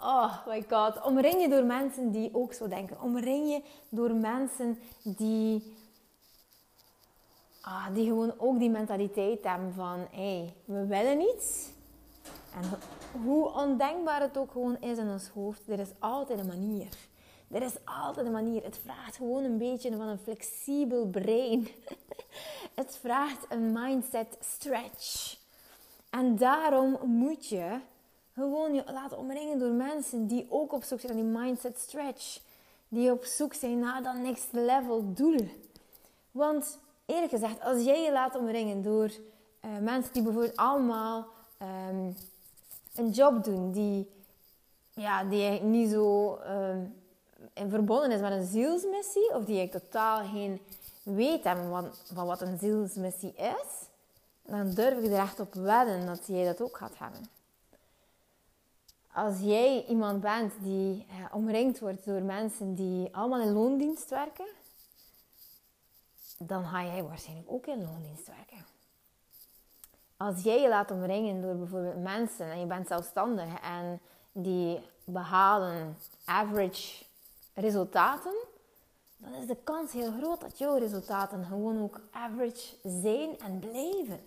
oh 0.00 0.46
my 0.46 0.64
god, 0.68 1.02
omring 1.02 1.40
je 1.40 1.48
door 1.48 1.64
mensen 1.64 2.12
die 2.12 2.30
ook 2.32 2.52
zo 2.52 2.68
denken. 2.68 3.00
Omring 3.00 3.48
je 3.48 3.62
door 3.88 4.14
mensen 4.14 4.78
die, 5.02 5.76
ah, 7.60 7.86
die 7.94 8.06
gewoon 8.06 8.32
ook 8.38 8.58
die 8.58 8.70
mentaliteit 8.70 9.44
hebben 9.44 9.72
van, 9.74 10.06
hé, 10.10 10.38
hey, 10.38 10.54
we 10.64 10.86
willen 10.86 11.20
iets. 11.20 11.68
En 12.54 12.78
hoe 13.22 13.52
ondenkbaar 13.52 14.20
het 14.20 14.38
ook 14.38 14.50
gewoon 14.50 14.80
is 14.80 14.98
in 14.98 15.08
ons 15.08 15.28
hoofd, 15.28 15.68
er 15.68 15.78
is 15.78 15.90
altijd 15.98 16.38
een 16.38 16.46
manier. 16.46 16.88
Er 17.50 17.62
is 17.62 17.74
altijd 17.84 18.26
een 18.26 18.32
manier. 18.32 18.64
Het 18.64 18.78
vraagt 18.78 19.16
gewoon 19.16 19.44
een 19.44 19.58
beetje 19.58 19.96
van 19.96 20.06
een 20.06 20.18
flexibel 20.18 21.06
brein. 21.06 21.68
het 22.80 22.98
vraagt 23.00 23.46
een 23.48 23.72
mindset 23.72 24.36
stretch. 24.40 25.38
En 26.16 26.36
daarom 26.36 26.98
moet 27.04 27.46
je 27.46 27.78
gewoon 28.34 28.74
je 28.74 28.84
laten 28.92 29.18
omringen 29.18 29.58
door 29.58 29.70
mensen 29.70 30.26
die 30.26 30.46
ook 30.48 30.72
op 30.72 30.82
zoek 30.82 31.00
zijn 31.00 31.16
naar 31.16 31.24
die 31.24 31.32
mindset 31.32 31.78
stretch. 31.78 32.40
Die 32.88 33.12
op 33.12 33.24
zoek 33.24 33.54
zijn 33.54 33.78
naar 33.78 34.02
dat 34.02 34.16
next 34.16 34.48
level 34.52 35.12
doel. 35.14 35.48
Want 36.30 36.78
eerlijk 37.06 37.30
gezegd, 37.30 37.60
als 37.60 37.84
jij 37.84 38.02
je 38.02 38.12
laat 38.12 38.36
omringen 38.36 38.82
door 38.82 39.10
uh, 39.64 39.78
mensen 39.80 40.12
die 40.12 40.22
bijvoorbeeld 40.22 40.56
allemaal 40.56 41.26
um, 41.62 42.16
een 42.94 43.10
job 43.10 43.44
doen 43.44 43.72
die, 43.72 44.10
ja, 44.90 45.24
die 45.24 45.60
niet 45.60 45.90
zo 45.90 46.38
um, 47.54 47.70
verbonden 47.70 48.10
is 48.10 48.20
met 48.20 48.32
een 48.32 48.46
zielsmissie, 48.46 49.34
of 49.34 49.44
die 49.44 49.60
ik 49.60 49.72
totaal 49.72 50.24
geen 50.24 50.60
weet 51.02 51.44
hebben 51.44 51.68
van, 51.68 51.90
van 52.14 52.26
wat 52.26 52.40
een 52.40 52.58
zielsmissie 52.58 53.34
is, 53.34 53.88
dan 54.46 54.70
durf 54.70 54.98
ik 54.98 55.04
er 55.12 55.18
echt 55.18 55.40
op 55.40 55.54
wedden 55.54 56.06
dat 56.06 56.26
jij 56.26 56.44
dat 56.44 56.60
ook 56.60 56.76
gaat 56.76 56.98
hebben. 56.98 57.28
Als 59.12 59.40
jij 59.40 59.84
iemand 59.88 60.20
bent 60.20 60.52
die 60.60 61.06
omringd 61.32 61.78
wordt 61.78 62.04
door 62.04 62.22
mensen 62.22 62.74
die 62.74 63.16
allemaal 63.16 63.40
in 63.40 63.52
loondienst 63.52 64.10
werken, 64.10 64.46
dan 66.38 66.64
ga 66.66 66.84
jij 66.84 67.02
waarschijnlijk 67.02 67.50
ook 67.50 67.66
in 67.66 67.84
loondienst 67.84 68.26
werken. 68.26 68.64
Als 70.16 70.42
jij 70.42 70.60
je 70.60 70.68
laat 70.68 70.90
omringen 70.90 71.42
door 71.42 71.54
bijvoorbeeld 71.54 72.02
mensen 72.02 72.50
en 72.50 72.60
je 72.60 72.66
bent 72.66 72.86
zelfstandig 72.86 73.60
en 73.60 74.00
die 74.32 74.80
behalen 75.04 75.96
average 76.24 77.04
resultaten, 77.54 78.34
dan 79.26 79.40
is 79.40 79.46
de 79.46 79.56
kans 79.64 79.92
heel 79.92 80.12
groot 80.20 80.40
dat 80.40 80.58
jouw 80.58 80.78
resultaten 80.78 81.44
gewoon 81.44 81.82
ook 81.82 82.00
average 82.10 82.76
zijn 82.82 83.38
en 83.38 83.58
blijven. 83.58 84.20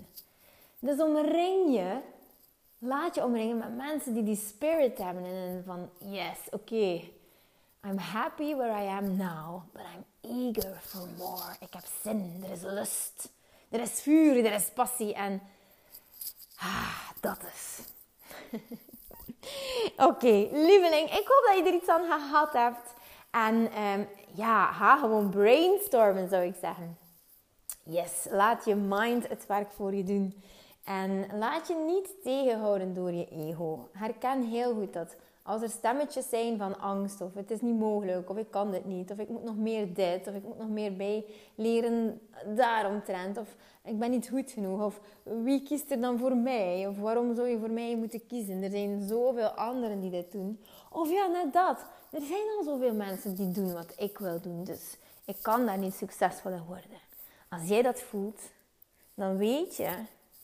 Dus 0.80 1.00
omring 1.00 1.74
je, 1.76 2.00
laat 2.78 3.16
je 3.16 3.24
omringen 3.24 3.58
met 3.58 3.76
mensen 3.76 4.14
die 4.14 4.24
die 4.24 4.36
spirit 4.36 4.98
hebben 4.98 5.26
en 5.26 5.64
van 5.66 5.90
yes, 5.98 6.38
oké, 6.52 7.02
I'm 7.86 7.98
happy 7.98 8.56
where 8.56 8.84
I 8.84 8.88
am 8.88 9.18
now, 9.18 9.62
but 9.72 9.82
I'm 9.82 10.06
eager 10.22 10.80
for 10.82 11.08
more. 11.18 11.56
Ik 11.60 11.74
heb 11.74 11.84
zin, 12.02 12.44
er 12.44 12.52
is 12.52 12.62
lust, 12.62 13.30
er 13.70 13.80
is 13.80 14.02
vuur, 14.02 14.46
er 14.46 14.54
is 14.54 14.70
passie 14.74 15.14
en 15.14 15.42
ah, 16.58 17.10
dat 17.20 17.40
is. 17.54 17.80
Oké, 19.98 20.06
okay, 20.06 20.50
lieveling, 20.52 21.10
ik 21.10 21.28
hoop 21.28 21.44
dat 21.46 21.58
je 21.58 21.64
er 21.66 21.74
iets 21.74 21.90
aan 21.90 22.06
gehad 22.06 22.54
hebt. 22.54 22.98
En 23.32 23.56
um, 23.56 24.08
ja, 24.34 24.72
ga 24.72 24.98
gewoon 24.98 25.30
brainstormen, 25.30 26.30
zou 26.30 26.44
ik 26.44 26.56
zeggen. 26.62 26.98
Yes, 27.84 28.28
laat 28.32 28.66
je 28.66 28.76
mind 28.76 29.28
het 29.28 29.46
werk 29.46 29.72
voor 29.72 29.96
je 29.96 30.04
doen. 30.04 30.44
En 30.84 31.26
laat 31.38 31.68
je 31.68 31.84
niet 31.86 32.24
tegenhouden 32.24 32.94
door 32.94 33.12
je 33.12 33.28
ego. 33.28 33.90
Herken 33.92 34.44
heel 34.44 34.74
goed 34.74 34.94
dat 34.94 35.16
als 35.44 35.62
er 35.62 35.70
stemmetjes 35.70 36.30
zijn 36.30 36.58
van 36.58 36.80
angst, 36.80 37.22
of 37.22 37.34
het 37.34 37.52
is 37.52 37.62
niet 37.62 37.80
mogelijk, 37.80 38.30
of 38.30 38.38
ik 38.38 38.52
kan 38.52 38.72
dit 38.72 38.86
niet, 38.86 39.12
of 39.12 39.18
ik 39.18 39.30
moet 39.30 39.44
nog 39.44 39.58
meer 39.58 39.94
dit, 39.94 40.28
of 40.28 40.34
ik 40.34 40.44
moet 40.44 40.58
nog 40.58 40.70
meer 40.70 40.96
bij 40.96 41.26
leren 41.56 42.22
daaromtrent, 42.56 43.38
of 43.38 43.56
ik 43.84 44.00
ben 44.00 44.10
niet 44.10 44.30
goed 44.30 44.52
genoeg, 44.52 44.84
of 44.84 45.00
wie 45.24 45.64
kiest 45.64 45.92
er 45.92 46.02
dan 46.02 46.18
voor 46.18 46.36
mij, 46.36 46.88
of 46.88 47.00
waarom 47.00 47.36
zou 47.36 47.48
je 47.48 47.60
voor 47.60 47.72
mij 47.72 47.96
moeten 47.98 48.28
kiezen? 48.28 48.64
Er 48.64 48.72
zijn 48.72 49.08
zoveel 49.08 49.48
anderen 49.48 50.00
die 50.00 50.12
dit 50.12 50.32
doen. 50.32 50.60
Of 50.92 51.12
ja, 51.12 51.28
net 51.28 51.54
dat. 51.54 51.86
Er 52.12 52.22
zijn 52.22 52.48
al 52.58 52.64
zoveel 52.64 52.94
mensen 52.94 53.36
die 53.36 53.52
doen 53.52 53.74
wat 53.74 53.94
ik 53.98 54.18
wil 54.18 54.42
doen, 54.42 54.64
dus 54.64 54.98
ik 55.26 55.36
kan 55.42 55.66
daar 55.66 55.78
niet 55.78 55.94
succesvol 55.94 56.52
in 56.52 56.64
worden. 56.64 57.00
Als 57.50 57.68
jij 57.68 57.82
dat 57.82 58.02
voelt, 58.02 58.42
dan 59.14 59.38
weet 59.38 59.76
je 59.76 59.90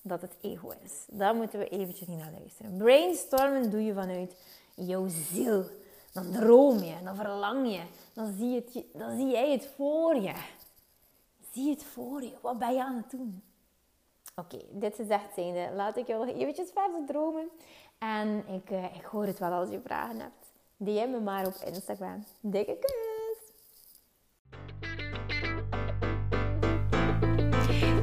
dat 0.01 0.21
het 0.21 0.35
ego 0.41 0.73
is. 0.83 1.05
Daar 1.07 1.35
moeten 1.35 1.59
we 1.59 1.69
eventjes 1.69 2.07
niet 2.07 2.19
naar 2.19 2.31
luisteren. 2.39 2.77
Brainstormen 2.77 3.71
doe 3.71 3.83
je 3.83 3.93
vanuit 3.93 4.35
jouw 4.73 5.07
ziel. 5.07 5.65
Dan 6.11 6.31
droom 6.31 6.77
je, 6.77 6.95
dan 7.03 7.15
verlang 7.15 7.71
je, 7.71 7.81
dan 8.13 8.33
zie, 8.37 8.55
het, 8.55 8.83
dan 8.93 9.17
zie 9.17 9.27
jij 9.27 9.51
het 9.51 9.69
voor 9.75 10.15
je. 10.15 10.33
Zie 11.51 11.69
het 11.69 11.83
voor 11.83 12.21
je. 12.21 12.31
Wat 12.41 12.59
ben 12.59 12.73
je 12.73 12.83
aan 12.83 12.95
het 12.95 13.11
doen? 13.11 13.43
Oké, 14.35 14.57
dit 14.71 14.99
is 14.99 15.07
echt 15.07 15.33
zijnde. 15.35 15.69
Laat 15.75 15.97
ik 15.97 16.07
jou 16.07 16.25
nog 16.25 16.35
eventjes 16.35 16.69
verder 16.73 17.05
dromen. 17.05 17.49
En 17.97 18.43
ik, 18.47 18.69
uh, 18.69 18.95
ik 18.95 19.05
hoor 19.05 19.25
het 19.25 19.39
wel 19.39 19.51
als 19.51 19.69
je 19.69 19.79
vragen 19.83 20.19
hebt. 20.19 20.44
DM 20.77 21.11
me 21.11 21.19
maar 21.23 21.45
op 21.45 21.55
Instagram. 21.73 22.25
Dikke 22.41 22.77
kus! 22.79 23.53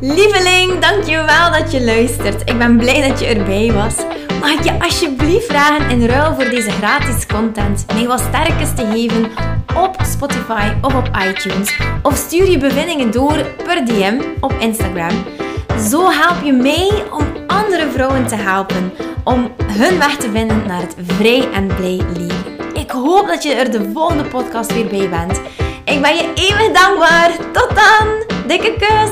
Lieveling, 0.00 0.78
dankjewel 0.78 1.50
dat 1.50 1.72
je 1.72 1.84
luistert. 1.84 2.40
Ik 2.40 2.58
ben 2.58 2.76
blij 2.76 3.08
dat 3.08 3.20
je 3.20 3.26
erbij 3.26 3.72
was. 3.72 3.96
Mag 4.40 4.50
ik 4.50 4.62
je 4.62 4.80
alsjeblieft 4.80 5.46
vragen 5.46 5.90
in 5.90 6.06
ruil 6.06 6.34
voor 6.34 6.44
deze 6.44 6.70
gratis 6.70 7.26
content 7.26 7.86
mij 7.86 8.06
wat 8.06 8.20
sterkes 8.20 8.74
te 8.74 8.86
geven 8.86 9.24
op 9.76 9.96
Spotify 10.02 10.72
of 10.82 10.94
op 10.94 11.10
iTunes? 11.28 11.78
Of 12.02 12.16
stuur 12.16 12.50
je 12.50 12.58
bevindingen 12.58 13.10
door 13.10 13.46
per 13.64 13.84
DM 13.84 14.20
op 14.40 14.52
Instagram. 14.52 15.24
Zo 15.78 16.10
help 16.10 16.44
je 16.44 16.52
mij 16.52 17.04
om 17.10 17.26
andere 17.46 17.90
vrouwen 17.90 18.26
te 18.26 18.36
helpen 18.36 18.92
om 19.24 19.50
hun 19.62 19.98
weg 19.98 20.16
te 20.16 20.30
vinden 20.30 20.66
naar 20.66 20.80
het 20.80 20.94
vrij 20.98 21.50
en 21.52 21.66
blij 21.66 22.00
leven. 22.16 22.51
Ik 22.82 22.90
hoop 22.90 23.26
dat 23.26 23.42
je 23.42 23.54
er 23.54 23.70
de 23.70 23.90
volgende 23.92 24.24
podcast 24.24 24.72
weer 24.72 24.88
bij 24.88 25.08
bent. 25.08 25.40
Ik 25.84 26.02
ben 26.02 26.16
je 26.16 26.32
eeuwig 26.34 26.72
dankbaar. 26.72 27.30
Tot 27.52 27.70
dan. 27.74 28.24
Dikke 28.46 28.76
kus. 28.78 29.10